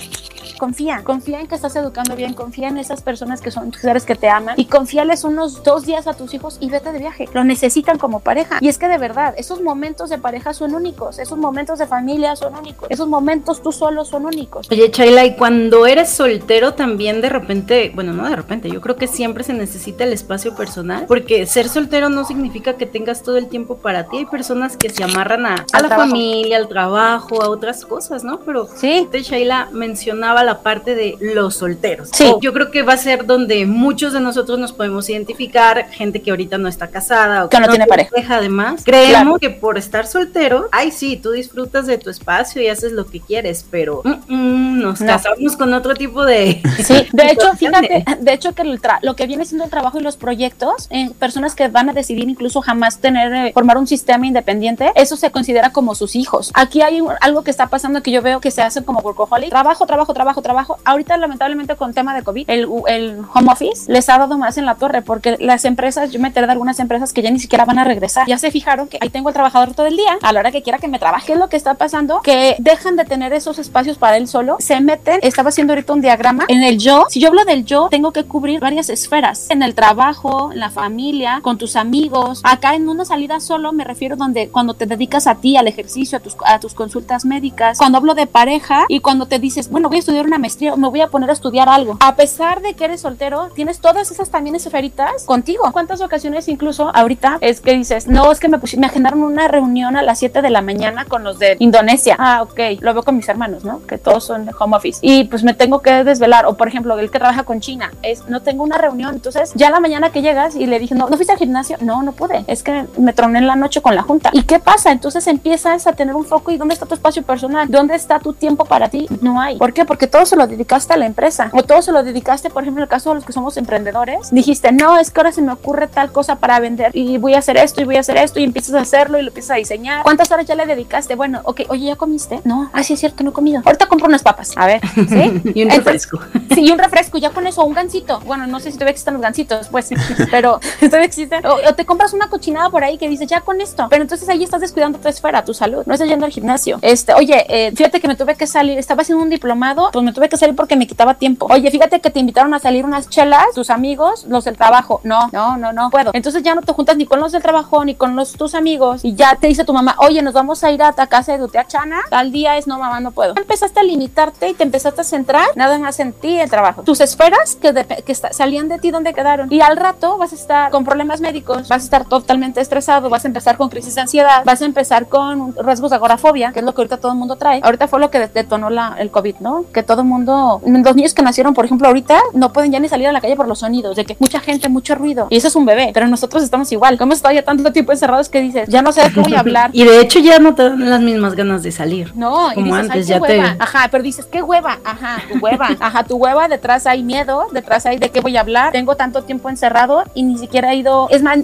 confía, 0.57 1.01
confía 1.03 1.41
en 1.41 1.47
que 1.47 1.55
estás 1.55 1.75
educando 1.75 2.15
bien, 2.15 2.33
confía 2.33 2.67
en 2.67 2.77
esas 2.77 3.01
personas 3.01 3.41
que 3.41 3.51
son 3.51 3.73
seres 3.73 4.05
que 4.05 4.15
te 4.15 4.29
aman 4.29 4.55
y 4.57 4.65
confíales 4.65 5.23
unos 5.23 5.63
dos 5.63 5.85
días 5.85 6.07
a 6.07 6.13
tus 6.13 6.33
hijos 6.33 6.57
y 6.59 6.69
vete 6.69 6.91
de 6.91 6.99
viaje. 6.99 7.27
Lo 7.33 7.43
necesitan 7.43 7.97
como 7.97 8.19
pareja. 8.19 8.57
Y 8.61 8.69
es 8.69 8.77
que 8.77 8.87
de 8.87 8.97
verdad, 8.97 9.33
esos 9.37 9.61
momentos 9.61 10.09
de 10.09 10.17
pareja 10.17 10.53
son 10.53 10.73
únicos, 10.75 11.19
esos 11.19 11.37
momentos 11.37 11.79
de 11.79 11.87
familia 11.87 12.35
son 12.35 12.55
únicos, 12.55 12.87
esos 12.89 13.07
momentos 13.07 13.61
tú 13.61 13.71
solo 13.71 14.05
son 14.05 14.25
únicos. 14.25 14.69
Oye, 14.71 14.89
Chayla, 14.91 15.25
y 15.25 15.35
cuando 15.35 15.85
eres 15.85 16.09
soltero 16.09 16.73
también 16.73 17.21
de 17.21 17.29
repente, 17.29 17.91
bueno, 17.93 18.13
no 18.13 18.29
de 18.29 18.35
repente, 18.35 18.69
yo 18.69 18.81
creo 18.81 18.95
que 18.95 19.07
siempre 19.07 19.43
se 19.43 19.53
necesita 19.53 20.03
el 20.03 20.13
espacio 20.13 20.55
personal, 20.55 20.84
porque 21.07 21.45
ser 21.45 21.69
soltero 21.69 22.09
no 22.09 22.25
significa 22.25 22.75
que 22.75 22.85
tengas 22.85 23.23
todo 23.23 23.37
el 23.37 23.47
tiempo 23.47 23.77
para 23.77 24.07
ti. 24.07 24.17
Hay 24.17 24.25
personas 24.25 24.77
que 24.77 24.89
se 24.89 25.03
amarran 25.03 25.45
a, 25.45 25.65
a 25.71 25.81
la 25.81 25.89
familia, 25.89 26.57
al 26.57 26.67
trabajo, 26.67 27.41
a 27.41 27.49
otras 27.49 27.85
cosas, 27.85 28.23
¿no? 28.23 28.39
Pero 28.39 28.67
sí, 28.75 29.07
Shaila 29.11 29.69
mencionaba 29.71 30.43
la 30.43 30.61
parte 30.61 30.95
de 30.95 31.17
los 31.19 31.55
solteros. 31.55 32.09
Sí. 32.13 32.33
yo 32.41 32.53
creo 32.53 32.71
que 32.71 32.83
va 32.83 32.93
a 32.93 32.97
ser 32.97 33.25
donde 33.25 33.65
muchos 33.65 34.13
de 34.13 34.19
nosotros 34.19 34.59
nos 34.59 34.71
podemos 34.71 35.09
identificar, 35.09 35.89
gente 35.89 36.21
que 36.21 36.31
ahorita 36.31 36.57
no 36.57 36.67
está 36.67 36.87
casada 36.87 37.45
o 37.45 37.49
que, 37.49 37.59
no, 37.59 37.67
tiene 37.67 37.87
pareja. 37.87 38.37
Además, 38.37 38.83
creemos 38.83 39.39
que 39.39 39.49
por 39.49 39.77
estar 39.77 40.07
soltero, 40.07 40.67
ay, 40.71 40.91
sí, 40.91 41.17
tú 41.17 41.31
disfrutas 41.31 41.87
de 41.87 41.97
tu 41.97 42.09
espacio 42.09 42.61
y 42.61 42.67
haces 42.67 42.91
lo 42.91 43.05
que 43.05 43.19
quieres, 43.19 43.65
pero 43.69 44.01
mm, 44.03 44.33
mm, 44.33 44.79
nos 44.79 44.99
casamos 44.99 45.55
con 45.57 45.73
otro 45.73 45.95
tipo 45.95 46.25
de. 46.25 46.61
Sí, 46.83 47.07
de 47.11 47.23
hecho, 47.31 47.53
fíjate, 47.55 48.05
de 48.19 48.33
hecho, 48.33 48.53
que 48.53 48.63
lo 49.01 49.15
que 49.15 49.27
viene 49.27 49.45
siendo 49.45 49.65
el 49.65 49.69
trabajo 49.69 49.99
y 49.99 50.03
los 50.03 50.17
proyectos, 50.17 50.74
en 50.89 51.11
personas 51.13 51.55
que 51.55 51.67
van 51.67 51.89
a 51.89 51.93
decidir 51.93 52.27
incluso 52.29 52.61
jamás 52.61 52.99
tener, 52.99 53.33
eh, 53.33 53.51
formar 53.53 53.77
un 53.77 53.87
sistema 53.87 54.25
independiente, 54.25 54.91
eso 54.95 55.15
se 55.15 55.31
considera 55.31 55.71
como 55.71 55.95
sus 55.95 56.15
hijos. 56.15 56.51
Aquí 56.53 56.81
hay 56.81 57.01
algo 57.21 57.43
que 57.43 57.51
está 57.51 57.67
pasando 57.67 58.01
que 58.01 58.11
yo 58.11 58.21
veo 58.21 58.39
que 58.39 58.51
se 58.51 58.61
hace 58.61 58.83
como 58.83 58.99
workaholic, 58.99 59.49
trabajo, 59.49 59.85
trabajo, 59.85 60.13
trabajo, 60.13 60.41
trabajo. 60.41 60.77
Ahorita, 60.85 61.17
lamentablemente, 61.17 61.75
con 61.75 61.93
tema 61.93 62.15
de 62.15 62.23
COVID, 62.23 62.49
el, 62.49 62.67
el 62.87 63.21
home 63.33 63.51
office 63.51 63.91
les 63.91 64.09
ha 64.09 64.17
dado 64.17 64.37
más 64.37 64.57
en 64.57 64.65
la 64.65 64.75
torre 64.75 65.01
porque 65.01 65.37
las 65.39 65.65
empresas, 65.65 66.11
yo 66.11 66.19
me 66.19 66.27
enteré 66.27 66.45
de 66.47 66.53
algunas 66.53 66.79
empresas 66.79 67.13
que 67.13 67.21
ya 67.21 67.31
ni 67.31 67.39
siquiera 67.39 67.65
van 67.65 67.79
a 67.79 67.83
regresar. 67.83 68.27
Ya 68.27 68.37
se 68.37 68.51
fijaron 68.51 68.87
que 68.87 68.97
ahí 69.01 69.09
tengo 69.09 69.29
el 69.29 69.33
trabajador 69.33 69.73
todo 69.73 69.85
el 69.85 69.97
día, 69.97 70.17
a 70.21 70.33
la 70.33 70.39
hora 70.39 70.51
que 70.51 70.61
quiera 70.61 70.79
que 70.79 70.87
me 70.87 70.99
trabaje. 70.99 71.27
¿Qué 71.27 71.33
es 71.33 71.39
lo 71.39 71.49
que 71.49 71.57
está 71.57 71.75
pasando? 71.75 72.21
Que 72.21 72.55
dejan 72.59 72.95
de 72.95 73.05
tener 73.05 73.33
esos 73.33 73.59
espacios 73.59 73.97
para 73.97 74.17
él 74.17 74.27
solo, 74.27 74.57
se 74.59 74.79
meten, 74.79 75.19
estaba 75.21 75.49
haciendo 75.49 75.73
ahorita 75.73 75.93
un 75.93 76.01
diagrama 76.01 76.45
en 76.47 76.63
el 76.63 76.77
yo. 76.77 77.05
Si 77.09 77.19
yo 77.19 77.29
hablo 77.29 77.45
del 77.45 77.65
yo, 77.65 77.87
tengo 77.89 78.11
que 78.11 78.23
cubrir 78.23 78.59
varias 78.59 78.89
esferas. 78.89 79.49
En 79.49 79.63
el 79.63 79.75
trabajo, 79.75 80.51
en 80.51 80.59
la 80.59 80.64
familia, 80.69 81.39
con 81.41 81.57
tus 81.57 81.75
amigos. 81.75 82.41
Acá 82.43 82.75
en 82.75 82.89
una 82.89 83.05
salida 83.05 83.39
solo 83.39 83.71
me 83.71 83.83
refiero 83.83 84.15
donde 84.15 84.49
cuando 84.49 84.73
te 84.73 84.85
dedicas 84.85 85.27
a 85.27 85.35
ti, 85.35 85.57
al 85.57 85.67
ejercicio, 85.67 86.17
a 86.17 86.21
tus, 86.21 86.35
a 86.45 86.59
tus 86.59 86.73
consultas 86.73 87.25
médicas. 87.25 87.77
Cuando 87.77 87.97
hablo 87.97 88.13
de 88.13 88.27
pareja 88.27 88.85
y 88.87 88.99
cuando 88.99 89.27
te 89.27 89.39
dices, 89.39 89.69
bueno, 89.69 89.89
voy 89.89 89.97
a 89.97 89.99
estudiar 89.99 90.25
una 90.25 90.37
maestría, 90.37 90.75
me 90.75 90.87
voy 90.87 91.01
a 91.01 91.07
poner 91.07 91.29
a 91.29 91.33
estudiar 91.33 91.69
algo. 91.69 91.97
A 91.99 92.15
pesar 92.15 92.61
de 92.61 92.73
que 92.73 92.85
eres 92.85 93.01
soltero, 93.01 93.49
tienes 93.55 93.79
todas 93.79 94.11
esas 94.11 94.29
también 94.29 94.55
esferitas 94.55 95.23
contigo. 95.25 95.71
¿Cuántas 95.71 96.01
ocasiones 96.01 96.47
incluso 96.47 96.95
ahorita 96.95 97.37
es 97.41 97.61
que 97.61 97.73
dices, 97.73 98.07
no, 98.07 98.31
es 98.31 98.39
que 98.39 98.49
me, 98.49 98.57
me 98.77 98.87
agendaron 98.87 99.23
una 99.23 99.47
reunión 99.47 99.97
a 99.97 100.01
las 100.01 100.19
7 100.19 100.41
de 100.41 100.49
la 100.49 100.61
mañana 100.61 101.05
con 101.05 101.23
los 101.23 101.39
de 101.39 101.57
Indonesia? 101.59 102.15
Ah, 102.19 102.41
ok, 102.43 102.81
lo 102.81 102.93
veo 102.93 103.03
con 103.03 103.15
mis 103.15 103.29
hermanos, 103.29 103.63
¿no? 103.63 103.85
Que 103.85 103.97
todos 103.97 104.23
son 104.23 104.45
de 104.45 104.51
home 104.57 104.77
office. 104.77 104.99
Y 105.01 105.25
pues 105.25 105.43
me 105.43 105.53
tengo 105.53 105.81
que 105.81 106.03
desvelar. 106.03 106.45
O 106.45 106.55
por 106.55 106.67
ejemplo, 106.67 106.97
el 106.97 107.11
que 107.11 107.19
trabaja 107.19 107.43
con 107.43 107.59
China, 107.59 107.91
es, 108.01 108.27
no 108.27 108.41
tengo 108.41 108.63
una 108.63 108.77
reunión. 108.77 109.15
Entonces, 109.15 109.51
ya 109.55 109.69
la 109.69 109.79
mañana 109.79 110.11
que 110.11 110.21
llegas 110.21 110.54
y 110.55 110.65
le 110.65 110.79
dije, 110.79 110.95
no, 110.95 111.09
¿no 111.09 111.15
fuiste 111.15 111.33
al 111.33 111.39
gimnasio? 111.39 111.77
No, 111.81 112.03
no 112.03 112.11
pude. 112.11 112.43
Es 112.47 112.63
que 112.63 112.85
me 112.97 113.13
troné 113.13 113.39
en 113.39 113.47
la 113.47 113.55
noche 113.55 113.81
con 113.81 113.95
la 113.95 114.01
junta. 114.01 114.29
¿Y 114.33 114.43
qué 114.43 114.59
pasa? 114.59 114.91
Entonces 114.91 115.27
empiezas 115.27 115.87
a 115.87 115.93
tener 115.93 116.15
un 116.15 116.25
foco 116.25 116.51
y 116.51 116.57
¿dónde 116.57 116.73
está 116.73 116.85
tu 116.85 116.95
espacio 116.95 117.23
personal? 117.23 117.67
¿Dónde 117.69 117.95
está 117.95 118.19
tu 118.19 118.33
tiempo 118.33 118.65
para 118.65 118.89
ti? 118.89 119.07
No 119.21 119.39
hay. 119.39 119.57
¿Por 119.57 119.73
qué? 119.73 119.85
Porque 119.85 120.07
todo 120.07 120.25
se 120.25 120.35
lo 120.35 120.47
dedicaste 120.47 120.93
a 120.93 120.97
la 120.97 121.05
empresa. 121.05 121.49
O 121.53 121.63
todo 121.63 121.81
se 121.81 121.91
lo 121.91 122.03
dedicaste, 122.03 122.49
por 122.49 122.63
ejemplo, 122.63 122.81
en 122.81 122.83
el 122.83 122.89
caso 122.89 123.09
de 123.09 123.15
los 123.15 123.25
que 123.25 123.33
somos 123.33 123.57
emprendedores, 123.57 124.29
dijiste, 124.31 124.71
no, 124.71 124.97
es 124.97 125.11
que 125.11 125.19
ahora 125.19 125.31
se 125.31 125.41
me 125.41 125.51
ocurre 125.51 125.87
tal 125.87 126.11
cosa 126.11 126.37
para 126.37 126.59
vender 126.59 126.91
y 126.93 127.17
voy 127.17 127.33
a 127.33 127.39
hacer 127.39 127.57
esto 127.57 127.81
y 127.81 127.85
voy 127.85 127.97
a 127.97 127.99
hacer 127.99 128.17
esto 128.17 128.39
y 128.39 128.43
empiezas 128.43 128.75
a 128.75 128.81
hacerlo 128.81 129.19
y 129.19 129.21
lo 129.21 129.29
empiezas 129.29 129.51
a 129.51 129.55
diseñar. 129.55 130.03
¿Cuántas 130.03 130.31
horas 130.31 130.45
ya 130.45 130.55
le 130.55 130.65
dedicaste? 130.65 131.15
Bueno, 131.15 131.41
ok, 131.43 131.61
oye, 131.69 131.87
¿ya 131.87 131.95
comiste? 131.95 132.41
No, 132.43 132.69
ah, 132.73 132.83
sí 132.83 132.93
es 132.93 132.99
cierto, 132.99 133.23
no 133.23 133.31
he 133.31 133.33
comido. 133.33 133.61
Ahorita 133.65 133.87
compro 133.87 134.07
unas 134.07 134.23
papas. 134.23 134.53
A 134.55 134.65
ver, 134.67 134.81
¿sí? 134.93 135.41
y 135.55 135.63
un 135.63 135.69
refresco. 135.69 136.19
sí, 136.53 136.61
y 136.65 136.71
un 136.71 136.79
refresco, 136.79 137.17
ya 137.17 137.31
con 137.31 137.47
eso, 137.47 137.63
un 137.65 137.73
gancito. 137.73 138.19
Bueno, 138.25 138.47
no 138.47 138.59
sé 138.59 138.71
si 138.71 138.77
todavía 138.77 138.91
existen 138.91 139.13
los 139.13 139.23
gancitos, 139.23 139.67
pues, 139.69 139.89
pero 140.31 140.44
todavía 140.79 141.05
existen. 141.05 141.45
O, 141.45 141.73
te 141.73 141.85
compras 141.85 142.13
una 142.13 142.29
cochinada 142.29 142.69
por 142.69 142.83
ahí 142.83 142.97
que 142.97 143.09
dice, 143.09 143.25
ya 143.25 143.41
con 143.41 143.61
esto. 143.61 143.87
Pero 143.89 144.01
entonces 144.01 144.27
ahí 144.29 144.43
estás 144.43 144.61
descuidando 144.61 144.99
tu 144.99 145.07
esfera, 145.07 145.43
tu 145.43 145.53
salud. 145.53 145.83
No 145.85 145.93
estás 145.93 146.07
yendo 146.07 146.25
al 146.25 146.31
gimnasio. 146.31 146.79
Este, 146.81 147.13
oye, 147.13 147.45
eh, 147.49 147.71
fíjate 147.75 147.99
que 147.99 148.07
me 148.07 148.15
tuve 148.15 148.35
que 148.35 148.47
salir, 148.47 148.77
estaba 148.77 149.01
haciendo 149.01 149.23
un 149.23 149.29
diplomado, 149.29 149.89
pues 149.91 150.03
me 150.03 150.13
tuve 150.13 150.29
que 150.29 150.37
salir 150.37 150.55
porque 150.55 150.75
me 150.75 150.87
quitaba 150.87 151.15
tiempo. 151.15 151.47
Oye, 151.49 151.69
fíjate 151.71 151.99
que 151.99 152.09
te 152.09 152.19
invitaron 152.19 152.53
a 152.53 152.59
salir 152.59 152.85
unas 152.85 153.09
chelas, 153.09 153.45
tus 153.53 153.69
amigos, 153.69 154.25
los 154.27 154.45
del 154.45 154.57
trabajo. 154.57 155.01
No, 155.03 155.29
no, 155.31 155.57
no, 155.57 155.73
no 155.73 155.89
puedo. 155.89 156.11
Entonces 156.13 156.43
ya 156.43 156.55
no 156.55 156.61
te 156.61 156.73
juntas 156.73 156.97
ni 156.97 157.05
con 157.05 157.19
los 157.19 157.31
del 157.31 157.41
trabajo 157.41 157.83
ni 157.83 157.95
con 157.95 158.15
los 158.15 158.33
tus 158.33 158.55
amigos 158.55 159.03
y 159.03 159.15
ya 159.15 159.35
te 159.35 159.47
dice 159.47 159.65
tu 159.65 159.73
mamá, 159.73 159.95
oye, 159.99 160.21
nos 160.21 160.33
vamos 160.33 160.63
a 160.63 160.71
ir 160.71 160.81
a 160.83 160.91
ta 160.93 161.07
casa 161.07 161.33
de 161.33 161.39
tu 161.39 161.47
tía 161.47 161.65
Chana. 161.67 162.01
Tal 162.09 162.31
día 162.31 162.57
es, 162.57 162.67
no, 162.67 162.77
mamá, 162.77 162.99
no 162.99 163.11
puedo. 163.11 163.33
Empezaste 163.35 163.79
a 163.79 163.83
limitarte 163.83 164.49
y 164.49 164.53
te 164.53 164.63
empezaste 164.63 165.01
a 165.01 165.03
centrar 165.03 165.47
nada 165.55 165.77
más 165.79 165.99
en 165.99 166.13
ti, 166.13 166.39
el 166.39 166.49
trabajo. 166.49 166.83
Tus 166.83 167.01
esferas 167.01 167.55
que, 167.55 167.73
que 168.05 168.15
salían 168.15 168.69
de 168.69 168.79
ti, 168.79 168.91
¿dónde 168.91 169.13
quedaron? 169.13 169.51
Y 169.51 169.61
al 169.61 169.77
rato 169.77 170.17
vas 170.17 170.33
a 170.33 170.34
estar 170.35 170.71
con 170.71 170.83
problemas 170.83 171.21
médicos, 171.21 171.67
vas 171.67 171.81
a 171.81 171.85
estar 171.85 172.05
totalmente 172.05 172.61
estresado, 172.61 173.09
vas 173.09 173.25
a 173.25 173.27
empezar 173.27 173.57
con 173.57 173.69
crisis 173.69 173.95
de 173.95 174.01
ansiedad, 174.01 174.43
vas 174.45 174.61
a 174.61 174.65
empezar 174.65 175.07
con 175.07 175.55
rasgos 175.55 175.91
de 175.91 175.95
agorafobia, 175.97 176.51
que 176.51 176.59
es 176.59 176.65
lo 176.65 176.73
que 176.73 176.81
ahorita 176.81 176.97
todo 176.97 177.11
el 177.11 177.17
mundo 177.17 177.35
trae. 177.35 177.61
Ahorita 177.63 177.87
fue 177.87 177.99
lo 177.99 178.09
que 178.11 178.27
detonó 178.27 178.69
la, 178.69 178.95
el 178.99 179.11
COVID, 179.11 179.35
¿no? 179.39 179.65
Que 179.73 179.83
todo 179.83 180.01
el 180.01 180.07
mundo, 180.07 180.61
los 180.65 180.95
niños 180.95 181.13
que 181.13 181.21
nacieron, 181.21 181.53
por 181.53 181.65
ejemplo, 181.65 181.87
ahorita 181.87 182.19
no 182.33 182.51
pueden 182.53 182.71
ya 182.71 182.79
ni 182.79 182.89
salir 182.89 183.07
a 183.07 183.11
la 183.11 183.21
calle 183.21 183.35
por 183.35 183.47
los 183.47 183.59
sonidos, 183.59 183.95
de 183.95 184.05
que 184.05 184.15
mucha 184.19 184.39
gente, 184.39 184.69
mucho 184.69 184.95
ruido. 184.95 185.27
Y 185.29 185.37
eso 185.37 185.47
es 185.47 185.55
un 185.55 185.65
bebé, 185.65 185.91
pero 185.93 186.07
nosotros 186.07 186.43
estamos 186.43 186.71
igual. 186.71 186.97
Como 186.97 187.13
estado 187.13 187.33
ya 187.33 187.43
tanto 187.43 187.71
tiempo 187.71 187.91
encerrados 187.91 188.29
que 188.29 188.41
dices, 188.41 188.69
ya 188.69 188.81
no 188.81 188.91
sé 188.91 189.09
voy 189.15 189.35
a 189.35 189.39
hablar. 189.39 189.69
y 189.73 189.83
de 189.83 189.99
hecho 190.01 190.19
ya 190.19 190.39
no 190.39 190.55
te 190.55 190.63
dan 190.63 190.89
las 190.89 191.01
mismas 191.01 191.35
ganas 191.35 191.63
de 191.63 191.71
salir. 191.71 192.15
No, 192.15 192.49
como 192.53 192.61
y 192.61 192.63
dices, 192.63 192.79
antes, 192.79 193.07
ya 193.07 193.19
te... 193.19 193.39
Ajá, 193.39 193.87
pero 193.91 194.03
dices, 194.03 194.25
¿qué 194.25 194.41
hueva? 194.41 194.79
Ajá, 194.83 195.21
tu 195.31 195.39
hueva. 195.39 195.69
Ajá, 195.79 196.03
tu 196.03 196.15
hueva, 196.17 196.47
detrás 196.47 196.87
hay 196.87 197.03
miedo, 197.03 197.47
detrás 197.51 197.85
hay 197.85 197.97
de 197.97 198.09
qué 198.09 198.21
voy 198.21 198.37
a 198.37 198.41
hablar. 198.41 198.71
Tengo 198.71 198.95
tanto 198.95 199.23
tiempo 199.23 199.49
encerrado 199.49 200.03
y 200.15 200.23
ni 200.23 200.37
siquiera 200.39 200.73
he 200.73 200.77
ido. 200.77 201.07
Es 201.11 201.21
más, 201.21 201.37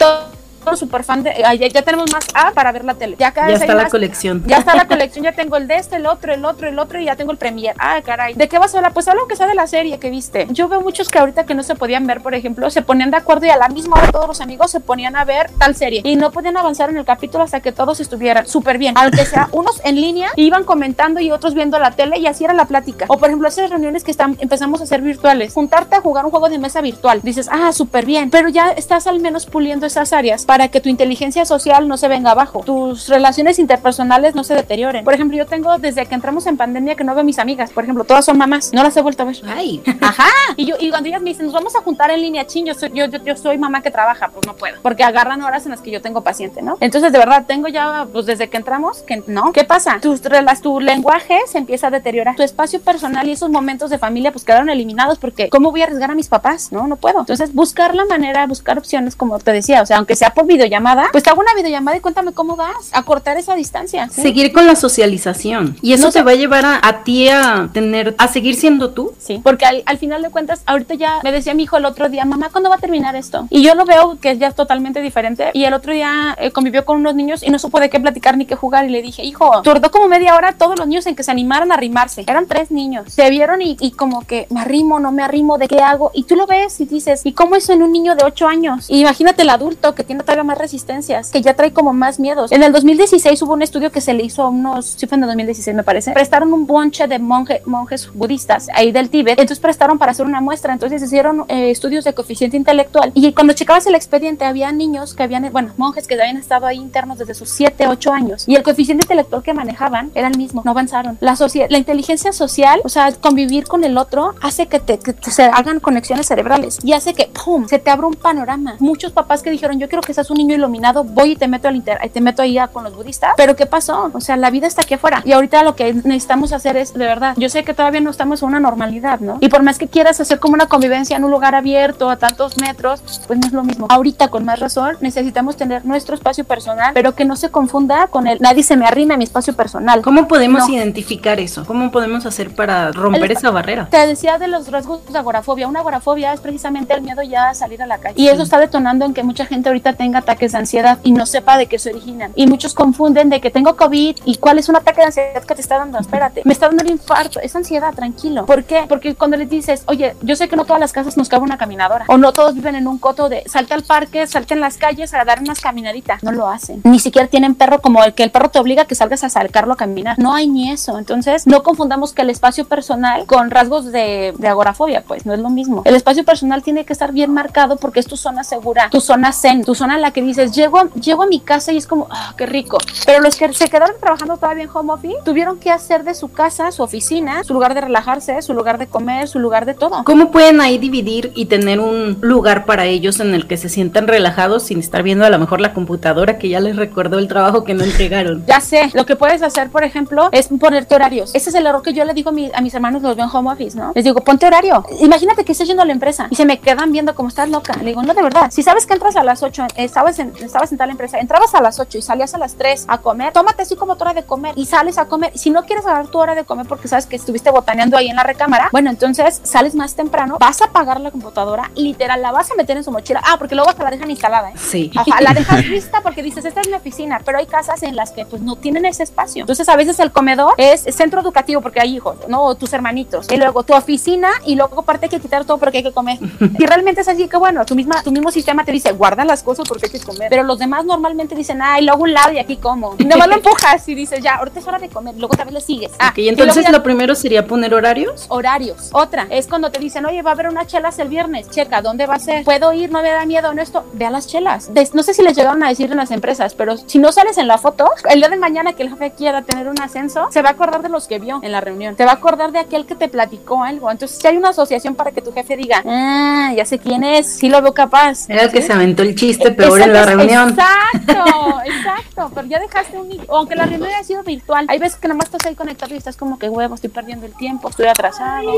súper 0.76 1.04
fan 1.04 1.24
de. 1.24 1.34
ya, 1.60 1.82
tenemos 1.82 2.12
más 2.12 2.26
A 2.34 2.52
para 2.52 2.72
ver 2.72 2.86
la 2.86 2.94
tele. 2.96 3.16
Ya, 3.20 3.32
cada 3.32 3.50
ya 3.50 3.56
está 3.56 3.74
la 3.74 3.90
colección. 3.90 4.44
Ya 4.48 4.58
está 4.58 4.76
la 4.76 4.88
colección. 4.88 5.24
Ya 5.24 5.34
tengo 5.34 5.58
el 5.58 5.68
de 5.68 5.76
este, 5.76 5.98
el 5.98 6.06
otro, 6.06 6.34
el 6.34 6.46
otro, 6.46 6.68
el 6.68 6.80
otro 6.80 7.00
y 7.00 7.06
ya 7.06 7.16
tengo 7.16 7.32
el 7.32 7.38
Premier. 7.38 7.76
Ah, 7.80 8.02
caray. 8.04 8.34
¿De 8.34 8.48
qué 8.48 8.60
vas 8.60 8.74
a 8.74 8.78
hablar? 8.78 8.94
Pues 8.94 9.08
hablo 9.08 9.28
que 9.28 9.36
sea 9.36 9.48
de 9.48 9.56
la 9.56 9.68
serie 9.68 10.00
que 10.00 10.10
viste. 10.10 10.48
Yo 10.52 10.68
veo 10.68 10.82
muchos 10.82 11.10
que 11.10 11.20
ahorita 11.20 11.46
que 11.46 11.56
no 11.56 11.64
se 11.64 11.76
podían 11.76 12.06
ver, 12.08 12.22
por 12.22 12.34
ejemplo, 12.34 12.70
se 12.70 12.82
ponían 12.82 13.12
de 13.12 13.18
acuerdo 13.18 13.46
y 13.46 13.50
a 13.50 13.58
la 13.58 13.70
misma 13.70 13.98
hora 13.98 14.12
todos 14.12 14.28
los 14.28 14.42
amigos 14.42 14.72
se 14.72 14.80
ponían 14.80 15.16
a 15.16 15.26
ver 15.26 15.50
tal 15.58 15.76
serie 15.76 16.02
y 16.04 16.16
no 16.16 16.32
podían 16.32 16.58
avanzar 16.58 16.90
en 16.90 16.98
el 16.98 17.06
capítulo 17.06 17.44
hasta 17.44 17.60
que 17.60 17.72
todos 17.72 18.00
estuvieran 18.00 18.48
súper 18.48 18.78
bien. 18.78 18.96
Aunque 18.98 19.26
sea 19.26 19.50
unos 19.52 19.82
en 19.84 19.96
línea, 19.96 20.30
iban 20.36 20.64
comentando 20.64 21.20
y 21.20 21.32
otros 21.32 21.54
viendo 21.54 21.80
la 21.80 21.92
tele 21.92 22.18
y 22.20 22.28
así 22.28 22.44
era 22.44 22.54
la 22.54 22.66
plática. 22.66 23.06
O 23.08 23.18
por 23.18 23.30
ejemplo, 23.30 23.48
esas 23.48 23.70
reuniones 23.70 24.04
que 24.04 24.12
están, 24.12 24.38
empezamos 24.40 24.82
a 24.82 24.84
hacer 24.84 25.02
virtuales. 25.02 25.54
Juntarte 25.54 25.96
a 25.96 26.02
jugar 26.02 26.26
un 26.26 26.32
juego 26.32 26.50
de 26.50 26.60
mesa 26.60 26.82
virtual. 26.82 27.22
Dices, 27.24 27.50
ah, 27.52 27.72
súper 27.72 28.06
bien. 28.06 28.30
Pero 28.30 28.50
ya 28.50 28.72
estás 28.72 29.08
al 29.08 29.20
menos 29.20 29.46
puliendo 29.46 29.86
esas 29.86 30.14
áreas 30.14 30.46
para 30.52 30.68
que 30.68 30.82
tu 30.82 30.90
inteligencia 30.90 31.46
social 31.46 31.88
no 31.88 31.96
se 31.96 32.10
venga 32.10 32.32
abajo, 32.32 32.62
tus 32.66 33.08
relaciones 33.08 33.58
interpersonales 33.58 34.36
no 34.36 34.44
se 34.44 34.54
deterioren. 34.54 35.06
Por 35.06 35.14
ejemplo, 35.14 35.38
yo 35.38 35.46
tengo 35.46 35.78
desde 35.78 36.06
que 36.08 36.14
entramos 36.14 36.46
en 36.46 36.58
pandemia 36.58 36.96
que 36.96 37.06
no 37.06 37.14
veo 37.14 37.22
a 37.22 37.24
mis 37.24 37.40
amigas, 37.40 37.72
por 37.72 37.86
ejemplo, 37.86 38.04
todas 38.04 38.26
son 38.26 38.38
mamás, 38.38 38.74
no 38.74 38.84
las 38.84 38.98
he 38.98 39.02
vuelto 39.02 39.24
a 39.24 39.28
ver. 39.28 39.38
Ay. 39.48 39.82
Ajá. 40.02 40.28
Y 40.58 40.66
yo 40.66 40.76
y 40.78 40.90
cuando 40.90 41.08
ellas 41.08 41.22
me 41.22 41.30
dicen, 41.30 41.46
"Nos 41.46 41.56
vamos 41.56 41.74
a 41.78 41.80
juntar 41.80 42.12
en 42.12 42.20
línea, 42.20 42.46
ching, 42.46 42.66
yo 42.66 42.74
soy 42.74 42.92
yo, 42.94 43.06
yo, 43.06 43.38
soy 43.38 43.58
mamá 43.58 43.82
que 43.82 43.92
trabaja", 43.92 44.28
pues 44.28 44.46
no 44.46 44.54
puedo, 44.58 44.76
porque 44.82 45.06
agarran 45.06 45.42
horas 45.42 45.64
en 45.64 45.72
las 45.72 45.80
que 45.80 45.90
yo 45.90 46.02
tengo 46.02 46.20
paciente, 46.20 46.62
¿no? 46.62 46.76
Entonces, 46.82 47.14
de 47.14 47.20
verdad, 47.20 47.46
tengo 47.48 47.70
ya 47.70 48.06
pues 48.12 48.26
desde 48.26 48.50
que 48.50 48.58
entramos 48.58 49.04
que 49.04 49.24
no. 49.28 49.54
¿Qué 49.54 49.64
pasa? 49.64 50.00
Tus 50.02 50.22
tu 50.62 50.82
lenguaje 50.82 51.40
se 51.48 51.60
empieza 51.60 51.88
a 51.88 51.92
deteriorar. 51.92 52.36
Tu 52.36 52.44
espacio 52.44 52.82
personal 52.82 53.26
y 53.30 53.32
esos 53.32 53.50
momentos 53.50 53.90
de 53.90 53.98
familia 53.98 54.34
pues 54.34 54.44
quedaron 54.44 54.70
eliminados 54.70 55.18
porque 55.18 55.48
¿cómo 55.48 55.72
voy 55.72 55.80
a 55.80 55.86
arriesgar 55.86 56.12
a 56.12 56.16
mis 56.16 56.28
papás? 56.28 56.74
No, 56.74 56.88
no 56.88 56.98
puedo. 56.98 57.22
Entonces, 57.22 57.54
buscar 57.54 57.96
la 57.96 58.04
manera, 58.04 58.46
buscar 58.48 58.78
opciones 58.78 59.16
como 59.16 59.40
te 59.40 59.54
decía, 59.54 59.82
o 59.82 59.86
sea, 59.86 59.96
aunque 59.96 60.18
sea 60.18 60.32
por 60.32 60.41
videollamada, 60.46 61.10
pues 61.12 61.24
te 61.24 61.30
hago 61.30 61.42
una 61.42 61.54
videollamada 61.54 61.98
y 61.98 62.00
cuéntame 62.00 62.32
cómo 62.34 62.56
vas 62.56 62.92
a 62.92 63.04
cortar 63.04 63.38
esa 63.38 63.56
distancia. 63.56 64.10
Seguir 64.10 64.52
con 64.52 64.68
la 64.68 64.76
socialización. 64.76 65.78
Y 65.82 65.94
eso 65.94 66.12
te 66.12 66.22
va 66.22 66.32
a 66.32 66.36
llevar 66.36 66.66
a, 66.66 67.04
ti 67.04 67.30
a 67.30 67.70
tener, 67.74 68.16
a 68.18 68.28
seguir 68.28 68.56
siendo 68.56 68.92
tú. 68.92 69.14
Sí, 69.18 69.40
porque 69.44 69.66
al, 69.66 69.98
final 69.98 70.22
de 70.22 70.30
cuentas, 70.30 70.62
ahorita 70.66 70.96
ya 70.96 71.20
me 71.24 71.32
decía 71.32 71.54
mi 71.54 71.64
hijo 71.64 71.78
el 71.78 71.86
otro 71.86 72.10
día, 72.10 72.26
mamá, 72.26 72.50
¿cuándo 72.50 72.70
va 72.70 72.76
a 72.76 72.80
terminar 72.80 73.16
esto? 73.16 73.48
Y 73.50 73.62
yo 73.64 73.76
lo 73.76 73.86
veo 73.86 74.18
que 74.20 74.32
es 74.32 74.40
ya 74.40 74.52
totalmente 74.52 75.02
diferente. 75.02 75.52
Y 75.54 75.64
el 75.64 75.74
otro 75.74 75.94
día 75.94 76.36
eh, 76.40 76.52
convivió 76.52 76.86
con 76.86 76.98
unos 76.98 77.16
niños 77.16 77.44
y 77.44 77.50
no 77.50 77.60
supo 77.60 77.80
de 77.80 77.90
qué 77.90 78.00
platicar 78.00 78.38
ni 78.38 78.46
qué 78.46 78.56
jugar. 78.56 78.86
Y 78.86 78.90
le 78.90 79.02
dije, 79.02 79.24
hijo, 79.24 79.62
tardó 79.64 79.92
como 79.92 80.08
media 80.08 80.36
hora 80.36 80.54
todos 80.54 80.78
los 80.78 80.88
niños 80.88 81.06
en 81.08 81.16
que 81.16 81.24
se 81.24 81.32
animaran 81.32 81.72
a 81.72 81.76
arrimarse. 81.76 82.24
Eran 82.28 82.48
tres 82.48 82.72
niños. 82.72 83.12
Se 83.12 83.30
vieron 83.30 83.62
y, 83.62 83.78
y 83.80 83.92
como 83.92 84.26
que 84.26 84.48
me 84.50 84.62
arrimo, 84.62 85.00
no 85.00 85.12
me 85.12 85.24
arrimo, 85.24 85.58
¿de 85.58 85.68
qué 85.68 85.80
hago? 85.80 86.12
Y 86.14 86.24
tú 86.24 86.36
lo 86.36 86.48
ves 86.48 86.80
y 86.80 86.86
dices, 86.86 87.22
¿y 87.26 87.34
cómo 87.34 87.56
eso 87.56 87.74
en 87.74 87.84
un 87.84 87.92
niño 87.92 88.16
de 88.16 88.24
ocho 88.24 88.48
años? 88.48 88.86
Y 88.90 89.02
imagínate 89.02 89.42
el 89.44 89.50
adulto 89.50 89.96
que 89.96 90.04
tiene 90.04 90.24
todavía 90.32 90.44
más 90.46 90.58
resistencias, 90.58 91.30
que 91.30 91.42
ya 91.42 91.56
trae 91.56 91.74
como 91.74 91.92
más 91.92 92.20
miedos. 92.20 92.52
En 92.52 92.64
el 92.64 92.72
2016 92.72 93.42
hubo 93.42 93.54
un 93.54 93.62
estudio 93.62 93.92
que 93.92 94.00
se 94.00 94.14
le 94.14 94.24
hizo 94.24 94.44
a 94.44 94.50
unos, 94.50 94.86
sí 94.98 95.06
fue 95.08 95.18
en 95.18 95.24
el 95.24 95.28
2016 95.30 95.76
me 95.76 95.84
parece, 95.84 96.14
prestaron 96.14 96.54
un 96.54 96.66
bonche 96.66 97.08
de 97.08 97.20
monje, 97.20 97.62
monjes 97.66 98.10
budistas 98.14 98.70
ahí 98.74 98.92
del 98.94 99.10
Tíbet, 99.10 99.40
entonces 99.40 99.60
prestaron 99.60 99.98
para 99.98 100.14
hacer 100.14 100.26
una 100.26 100.40
muestra, 100.40 100.72
entonces 100.72 101.04
hicieron 101.04 101.44
eh, 101.50 101.70
estudios 101.70 102.06
de 102.06 102.14
coeficiente 102.14 102.56
intelectual 102.56 103.12
y 103.14 103.34
cuando 103.34 103.54
checabas 103.54 103.86
el 103.88 103.96
expediente 103.96 104.46
había 104.46 104.72
niños 104.72 105.14
que 105.14 105.24
habían, 105.24 105.52
bueno, 105.52 105.74
monjes 105.76 106.08
que 106.08 106.14
habían 106.14 106.38
estado 106.38 106.66
ahí 106.66 106.78
internos 106.78 107.18
desde 107.18 107.34
sus 107.34 107.50
7, 107.50 107.88
8 107.88 108.14
años 108.14 108.48
y 108.48 108.56
el 108.56 108.64
coeficiente 108.64 109.04
intelectual 109.04 109.44
que 109.44 109.54
manejaban 109.54 110.12
era 110.16 110.30
el 110.30 110.38
mismo, 110.38 110.62
no 110.64 110.72
avanzaron. 110.72 111.18
La, 111.20 111.36
la 111.70 111.78
inteligencia 111.78 112.32
social, 112.32 112.80
o 112.86 112.90
sea, 112.90 113.12
convivir 113.12 113.66
con 113.66 113.84
el 113.84 113.98
otro 113.98 114.34
hace 114.42 114.68
que, 114.68 114.80
te, 114.80 114.98
que 114.98 115.32
se 115.32 115.44
hagan 115.44 115.82
conexiones 115.82 116.28
cerebrales 116.28 116.80
y 116.84 116.94
hace 116.94 117.14
que, 117.14 117.28
¡pum!, 117.28 117.68
se 117.68 117.80
te 117.80 117.90
abra 117.90 118.08
un 118.08 118.14
panorama. 118.14 118.76
Muchos 118.80 119.12
papás 119.12 119.42
que 119.42 119.52
dijeron, 119.52 119.80
yo 119.80 119.90
quiero 119.90 120.02
que 120.02 120.14
seas 120.22 120.30
un 120.30 120.38
niño 120.38 120.56
iluminado, 120.56 121.04
voy 121.04 121.32
y 121.32 121.36
te 121.36 121.48
meto 121.48 121.68
al 121.68 121.76
inter 121.76 121.98
te 122.12 122.22
meto 122.22 122.42
ahí 122.42 122.58
con 122.72 122.84
los 122.84 122.96
budistas, 122.96 123.34
pero 123.38 123.56
¿qué 123.56 123.66
pasó? 123.66 124.12
O 124.14 124.22
sea, 124.22 124.38
la 124.38 124.50
vida 124.52 124.68
está 124.68 124.82
aquí 124.82 124.96
afuera 124.96 125.22
y 125.26 125.32
ahorita 125.32 125.64
lo 125.64 125.76
que 125.76 125.94
necesitamos 125.94 126.52
hacer 126.54 126.78
es, 126.78 126.94
de 126.94 127.06
verdad, 127.06 127.34
yo 127.38 127.50
sé 127.50 127.64
que 127.64 127.74
todavía 127.74 128.02
no 128.02 128.10
estamos 128.10 128.42
en 128.42 128.50
una 128.50 128.60
normalidad, 128.60 129.20
¿no? 129.20 129.38
Y 129.40 129.50
por 129.50 129.64
más 129.64 129.78
que 129.78 129.88
quieras 129.88 130.20
hacer 130.20 130.40
como 130.40 130.54
una 130.54 130.68
convivencia 130.68 131.16
en 131.18 131.24
un 131.24 131.32
lugar 131.32 131.56
abierto 131.56 132.10
a 132.10 132.18
tantos 132.18 132.58
metros, 132.58 133.02
pues 133.28 133.40
no 133.40 133.48
es 133.48 133.54
lo 133.54 133.64
mismo. 133.64 133.88
Ahorita, 133.90 134.28
con 134.28 134.46
más 134.46 134.60
razón, 134.60 134.98
necesitamos 135.00 135.56
tener 135.56 135.86
nuestro 135.86 136.16
espacio 136.16 136.44
personal, 136.44 136.92
pero 136.94 137.16
que 137.16 137.26
no 137.26 137.36
se 137.36 137.50
confunda 137.50 138.08
con 138.08 138.28
el 138.28 138.40
nadie 138.42 138.64
se 138.64 138.76
me 138.76 138.86
arrime 138.86 139.14
a 139.14 139.18
mi 139.18 139.24
espacio 139.24 139.54
personal. 139.54 140.02
¿Cómo 140.02 140.28
podemos 140.28 140.68
identificar 140.68 141.40
eso? 141.40 141.66
¿Cómo 141.66 141.92
podemos 141.92 142.26
hacer 142.26 142.54
para 142.54 142.92
romper 142.92 143.32
esa 143.32 143.52
barrera? 143.52 143.88
Te 143.90 144.06
decía 144.06 144.38
de 144.38 144.48
los 144.48 144.70
rasgos 144.70 145.06
de 145.12 145.18
agorafobia. 145.18 145.68
Una 145.68 145.80
agorafobia 145.80 146.34
es 146.34 146.42
precisamente 146.42 146.94
el 146.94 147.02
miedo 147.02 147.22
ya 147.22 147.50
a 147.50 147.54
salir 147.54 147.82
a 147.82 147.88
la 147.88 148.00
calle. 148.00 148.22
Y 148.22 148.28
eso 148.28 148.44
está 148.44 148.60
detonando 148.60 149.06
en 149.06 149.14
que 149.14 149.24
mucha 149.24 149.46
gente 149.46 149.70
ahorita 149.70 149.94
tenga 149.94 150.11
ataques 150.16 150.52
de 150.52 150.60
ansiedad 150.60 151.00
y 151.04 151.12
no 151.12 151.26
sepa 151.26 151.58
de 151.58 151.68
qué 151.68 151.80
se 151.80 151.92
originan. 151.92 152.32
Y 152.36 152.48
muchos 152.48 152.74
confunden 152.74 153.30
de 153.30 153.42
que 153.42 153.52
tengo 153.52 153.76
COVID 153.76 154.18
y 154.26 154.36
cuál 154.38 154.60
es 154.60 154.70
un 154.70 154.76
ataque 154.76 155.02
de 155.02 155.08
ansiedad 155.08 155.44
que 155.44 155.56
te 155.56 155.62
está 155.62 155.78
dando. 155.78 156.00
Espérate, 156.00 156.42
me 156.46 156.54
está 156.54 156.68
dando 156.68 156.84
un 156.84 156.90
infarto. 156.90 157.40
Es 157.40 157.56
ansiedad, 157.56 157.94
tranquilo. 157.94 158.46
¿Por 158.46 158.64
qué? 158.64 158.86
Porque 158.88 159.16
cuando 159.16 159.38
les 159.38 159.50
dices, 159.50 159.84
oye, 159.88 160.16
yo 160.22 160.36
sé 160.36 160.48
que 160.48 160.56
no 160.56 160.66
todas 160.66 160.80
las 160.80 160.94
casas 160.94 161.18
nos 161.18 161.30
cabe 161.30 161.44
una 161.44 161.58
caminadora 161.58 162.06
o 162.08 162.18
no 162.18 162.34
todos 162.34 162.56
viven 162.56 162.76
en 162.76 162.88
un 162.88 162.98
coto 162.98 163.30
de 163.30 163.44
salta 163.48 163.76
al 163.76 163.84
parque, 163.84 164.28
salta 164.28 164.54
en 164.54 164.62
las 164.62 164.78
calles 164.78 165.14
a 165.14 165.24
dar 165.24 165.42
unas 165.42 165.60
caminaditas. 165.60 166.24
No 166.24 166.32
lo 166.32 166.48
hacen. 166.48 166.82
Ni 166.84 167.00
siquiera 167.00 167.28
tienen 167.28 167.56
perro 167.56 167.82
como 167.82 168.04
el 168.04 168.14
que 168.14 168.24
el 168.24 168.32
perro 168.32 168.50
te 168.50 168.60
obliga 168.60 168.84
a 168.84 168.86
que 168.86 168.96
salgas 168.96 169.24
a 169.24 169.28
acercarlo 169.28 169.74
a 169.74 169.78
caminar. 169.78 170.18
No 170.20 170.34
hay 170.34 170.48
ni 170.48 170.72
eso. 170.72 170.98
Entonces, 170.98 171.48
no 171.48 171.64
confundamos 171.64 172.14
que 172.14 172.22
el 172.22 172.30
espacio 172.30 172.66
personal 172.66 173.26
con 173.26 173.52
rasgos 173.52 173.92
de, 173.92 174.34
de 174.38 174.48
agorafobia, 174.48 175.04
pues 175.04 175.26
no 175.26 175.34
es 175.34 175.40
lo 175.40 175.50
mismo. 175.50 175.82
El 175.86 175.96
espacio 175.96 176.24
personal 176.24 176.64
tiene 176.64 176.86
que 176.86 176.94
estar 176.94 177.12
bien 177.12 177.34
marcado 177.34 177.78
porque 177.78 178.00
es 178.00 178.08
tu 178.08 178.18
zona 178.18 178.44
segura, 178.44 178.90
tu 178.90 179.02
zona 179.02 179.32
zen, 179.32 179.64
tu 179.64 179.76
zona 179.76 179.98
la 180.02 180.12
que 180.12 180.22
dices, 180.22 180.52
llego, 180.54 180.90
llego 180.94 181.24
a 181.24 181.28
mi 181.28 181.40
casa 181.40 181.72
y 181.72 181.78
es 181.78 181.88
como, 181.88 182.08
ah, 182.10 182.34
qué 182.38 182.46
rico. 182.46 182.78
Pero 183.06 183.22
los 183.22 183.36
que 183.36 183.52
se 183.54 183.70
quedaron 183.70 183.96
trabajando 184.00 184.38
todavía 184.38 184.64
en 184.64 184.70
home 184.74 184.94
office 184.94 185.18
tuvieron 185.24 185.60
que 185.60 185.72
hacer 185.72 186.04
de 186.04 186.14
su 186.14 186.32
casa 186.32 186.72
su 186.72 186.84
oficina, 186.84 187.44
su 187.44 187.54
lugar 187.54 187.74
de 187.74 187.82
relajarse, 187.82 188.42
su 188.42 188.54
lugar 188.54 188.78
de 188.78 188.88
comer, 188.88 189.28
su 189.28 189.40
lugar 189.40 189.66
de 189.66 189.74
todo. 189.74 190.04
¿Cómo 190.04 190.32
pueden 190.32 190.62
ahí 190.62 190.78
dividir 190.78 191.32
y 191.36 191.46
tener 191.46 191.80
un 191.80 192.18
lugar 192.22 192.66
para 192.66 192.86
ellos 192.86 193.20
en 193.20 193.34
el 193.34 193.48
que 193.48 193.58
se 193.58 193.70
sientan 193.70 194.08
relajados 194.08 194.64
sin 194.64 194.80
estar 194.80 195.04
viendo 195.04 195.26
a 195.26 195.30
lo 195.30 195.40
mejor 195.40 195.62
la 195.62 195.74
computadora 195.74 196.38
que 196.38 196.50
ya 196.50 196.60
les 196.60 196.76
recordó 196.76 197.20
el 197.20 197.28
trabajo 197.28 197.64
que 197.64 197.74
no 197.74 197.84
entregaron? 197.84 198.44
Ya 198.48 198.60
sé, 198.60 198.90
lo 198.94 199.06
que 199.06 199.16
puedes 199.16 199.42
hacer, 199.42 199.70
por 199.70 199.84
ejemplo, 199.84 200.30
es 200.32 200.50
ponerte 200.60 200.96
horarios. 200.96 201.34
Ese 201.34 201.50
es 201.50 201.56
el 201.56 201.66
error 201.66 201.82
que 201.82 201.94
yo 201.94 202.06
le 202.06 202.14
digo 202.14 202.30
a, 202.30 202.62
mis 202.62 202.74
hermanos, 202.74 203.02
los 203.02 203.16
veo 203.16 203.26
en 203.26 203.32
home 203.36 203.52
office, 203.52 203.78
¿no? 203.78 203.92
Les 203.96 204.04
digo, 204.04 204.22
ponte 204.22 204.46
horario. 204.46 204.84
Imagínate 205.00 205.44
que 205.44 205.52
estés 205.52 205.68
yendo 205.68 205.84
a 205.84 205.86
la 205.86 205.94
empresa 205.94 206.28
y 206.30 206.36
se 206.36 206.46
me 206.46 206.60
quedan 206.60 206.92
viendo 206.92 207.16
como 207.16 207.30
estás 207.30 207.50
loca. 207.50 207.74
Le 207.78 207.86
digo, 207.86 208.04
no, 208.04 208.14
de 208.14 208.22
verdad. 208.22 208.50
Si 208.52 208.64
sabes 208.64 208.86
que 208.86 208.94
entras 208.94 209.16
a 209.16 209.24
las 209.24 209.44
8, 209.44 209.68
estabas 209.92 210.18
en, 210.20 210.34
estabas 210.42 210.72
en 210.72 210.78
tal 210.78 210.90
empresa, 210.90 211.20
entrabas 211.20 211.54
a 211.54 211.62
las 211.62 211.78
8 211.80 211.98
y 211.98 212.02
salías 212.02 212.34
a 212.34 212.38
las 212.38 212.56
3 212.56 212.86
a 212.88 213.00
comer, 213.00 213.34
tómate 213.34 213.64
así 213.64 213.76
como 213.76 213.98
tu 213.98 214.04
hora 214.04 214.14
de 214.14 214.24
comer 214.24 214.54
y 214.56 214.66
sales 214.66 214.98
a 214.98 215.06
comer. 215.06 215.38
Si 215.38 215.50
no 215.50 215.66
quieres 215.66 215.86
agarrar 215.86 216.08
tu 216.08 216.18
hora 216.18 216.34
de 216.34 216.46
comer 216.46 216.66
porque 216.66 216.88
sabes 216.88 217.06
que 217.06 217.18
estuviste 217.18 217.52
botaneando 217.52 217.98
ahí 217.98 218.08
en 218.08 218.16
la 218.16 218.24
recámara, 218.24 218.70
bueno, 218.72 218.90
entonces 218.90 219.42
sales 219.44 219.76
más 219.76 219.96
temprano, 219.96 220.38
vas 220.40 220.62
a 220.62 220.66
apagar 220.66 221.02
la 221.02 221.12
computadora, 221.12 221.72
literal, 221.76 222.22
la 222.22 222.32
vas 222.32 222.50
a 222.52 222.56
meter 222.56 222.78
en 222.78 222.86
su 222.86 222.92
mochila. 222.92 223.22
Ah, 223.26 223.36
porque 223.38 223.54
luego 223.54 223.70
hasta 223.70 223.84
la 223.84 223.92
dejan 223.92 224.10
instalada, 224.10 224.52
¿eh? 224.52 224.54
Sí. 224.58 224.92
la 225.20 225.34
dejas 225.34 225.66
lista 225.66 226.00
porque 226.02 226.24
dices, 226.24 226.46
esta 226.46 226.62
es 226.62 226.70
mi 226.70 226.74
oficina, 226.74 227.20
pero 227.26 227.38
hay 227.38 227.46
casas 227.46 227.84
en 227.84 227.98
las 227.98 228.12
que 228.12 228.26
pues 228.26 228.42
no 228.42 228.56
tienen 228.56 228.86
ese 228.86 229.04
espacio. 229.04 229.42
Entonces 229.42 229.68
a 229.68 229.76
veces 229.76 230.00
el 230.00 230.12
comedor 230.12 230.54
es 230.58 230.84
centro 230.96 231.20
educativo 231.20 231.60
porque 231.60 231.82
hay 231.82 231.96
hijos, 231.96 232.16
¿no? 232.30 232.56
tus 232.56 232.72
hermanitos. 232.72 233.28
Y 233.30 233.36
luego 233.36 233.64
tu 233.64 233.74
oficina 233.74 234.30
y 234.46 234.56
luego 234.56 234.80
aparte 234.80 235.08
hay 235.08 235.10
que 235.10 235.20
quitar 235.20 235.44
todo 235.44 235.58
porque 235.58 235.80
hay 235.80 235.84
que 235.84 235.92
comer. 235.92 236.18
y 236.60 236.66
realmente 236.66 237.02
es 237.02 237.08
así 237.10 237.28
que 237.28 237.38
bueno, 237.38 237.66
tu, 237.66 237.76
misma, 237.76 238.02
tu 238.04 238.12
mismo 238.12 238.32
sistema 238.32 238.64
te 238.64 238.72
dice, 238.72 238.92
guarda 238.92 239.26
las 239.26 239.44
cosas 239.44 239.68
porque 239.72 239.86
hay 239.86 240.00
que 240.00 240.06
comer. 240.06 240.28
Pero 240.30 240.44
los 240.44 240.60
demás 240.60 240.84
normalmente 240.84 241.34
dicen, 241.34 241.62
ay, 241.62 241.86
luego 241.86 242.04
un 242.04 242.14
lado 242.14 242.34
y 242.34 242.40
aquí 242.40 242.58
como. 242.58 242.96
Y 242.98 243.06
nomás 243.06 243.30
lo 243.30 243.36
empujas 243.36 243.88
y 243.88 243.96
dices, 243.96 244.20
ya, 244.22 244.36
ahorita 244.36 244.60
es 244.60 244.68
hora 244.68 244.80
de 244.80 244.90
comer. 244.90 245.16
Luego 245.18 245.34
también 245.38 245.54
le 245.54 245.62
sigues. 245.62 245.92
Ah, 245.98 246.12
y 246.14 246.28
entonces 246.28 246.70
lo 246.70 246.84
primero 246.84 247.16
sería 247.16 247.48
poner 247.48 247.74
horarios. 247.74 248.26
Horarios. 248.28 248.90
Otra, 248.92 249.28
es 249.30 249.48
cuando 249.48 249.72
te 249.72 249.80
dicen, 249.80 250.06
oye, 250.06 250.22
va 250.22 250.32
a 250.32 250.34
haber 250.34 250.50
unas 250.50 250.68
chelas 250.68 251.00
el 251.00 251.08
viernes. 251.08 251.50
Checa, 251.50 251.82
¿dónde 251.82 252.06
va 252.06 252.16
a 252.16 252.20
ser? 252.20 252.44
¿Puedo 252.44 252.74
ir? 252.74 252.92
¿No 252.92 253.02
me 253.02 253.12
da 253.12 253.26
miedo? 253.26 253.54
No 253.54 253.62
esto. 253.62 253.86
Ve 253.94 254.06
a 254.06 254.12
las 254.12 254.28
chelas. 254.28 254.70
no 254.94 255.04
sé 255.04 255.14
si 255.14 255.24
les 255.24 255.38
llegaron 255.38 255.64
a 255.64 255.70
decir 255.70 255.90
en 255.90 255.98
las 255.98 256.12
empresas, 256.12 256.54
pero 256.54 256.76
si 256.76 257.00
no 257.00 257.14
sales 257.14 257.38
en 257.38 257.48
la 257.48 257.58
foto, 257.58 257.90
el 258.10 258.20
día 258.20 258.28
de 258.28 258.38
mañana 258.38 258.74
que 258.74 258.84
el 258.84 258.90
jefe 258.90 259.12
quiera 259.12 259.42
tener 259.44 259.70
un 259.70 259.80
ascenso, 259.80 260.28
se 260.32 260.42
va 260.42 260.50
a 260.50 260.52
acordar 260.52 260.82
de 260.82 260.90
los 260.90 261.08
que 261.08 261.18
vio 261.18 261.40
en 261.42 261.54
la 261.54 261.62
reunión. 261.62 261.96
Se 261.96 262.04
va 262.04 262.12
a 262.12 262.16
acordar 262.16 262.52
de 262.52 262.60
aquel 262.60 262.86
que 262.86 262.96
te 262.96 263.08
platicó 263.08 263.64
algo. 263.64 263.90
Entonces, 263.90 264.18
si 264.20 264.28
hay 264.28 264.36
una 264.36 264.50
asociación 264.50 264.96
para 264.96 265.12
que 265.12 265.22
tu 265.22 265.32
jefe 265.32 265.56
diga, 265.56 265.82
ah, 265.86 266.52
ya 266.58 266.66
sé 266.66 266.78
quién 266.78 267.06
es, 267.06 267.28
sí 267.28 267.48
lo 267.48 267.62
veo 267.62 267.74
capaz. 267.74 268.30
Era 268.30 268.44
el 268.44 268.52
que 268.52 268.62
se 268.62 268.74
aventó 268.74 269.04
el 269.04 269.16
chiste 269.16 269.52
en 269.64 269.94
la 269.94 270.06
reunión. 270.06 270.50
Exacto, 270.50 271.62
exacto. 271.66 272.32
Pero 272.36 272.48
ya 272.48 272.60
dejaste 272.60 272.98
un. 272.98 273.12
Aunque 273.30 273.56
la 273.56 273.66
reunión 273.66 273.90
haya 273.90 274.04
sido 274.04 274.24
virtual, 274.24 274.66
hay 274.68 274.80
veces 274.80 275.00
que 275.00 275.08
nada 275.08 275.18
más 275.18 275.26
estás 275.26 275.46
ahí 275.46 275.56
conectado 275.56 275.94
y 275.94 275.98
estás 275.98 276.18
como 276.18 276.40
que 276.40 276.50
huevo, 276.50 276.76
estoy 276.76 276.90
perdiendo 276.90 277.26
el 277.26 277.34
tiempo, 277.36 277.70
estoy 277.70 277.88
atrasado. 277.88 278.52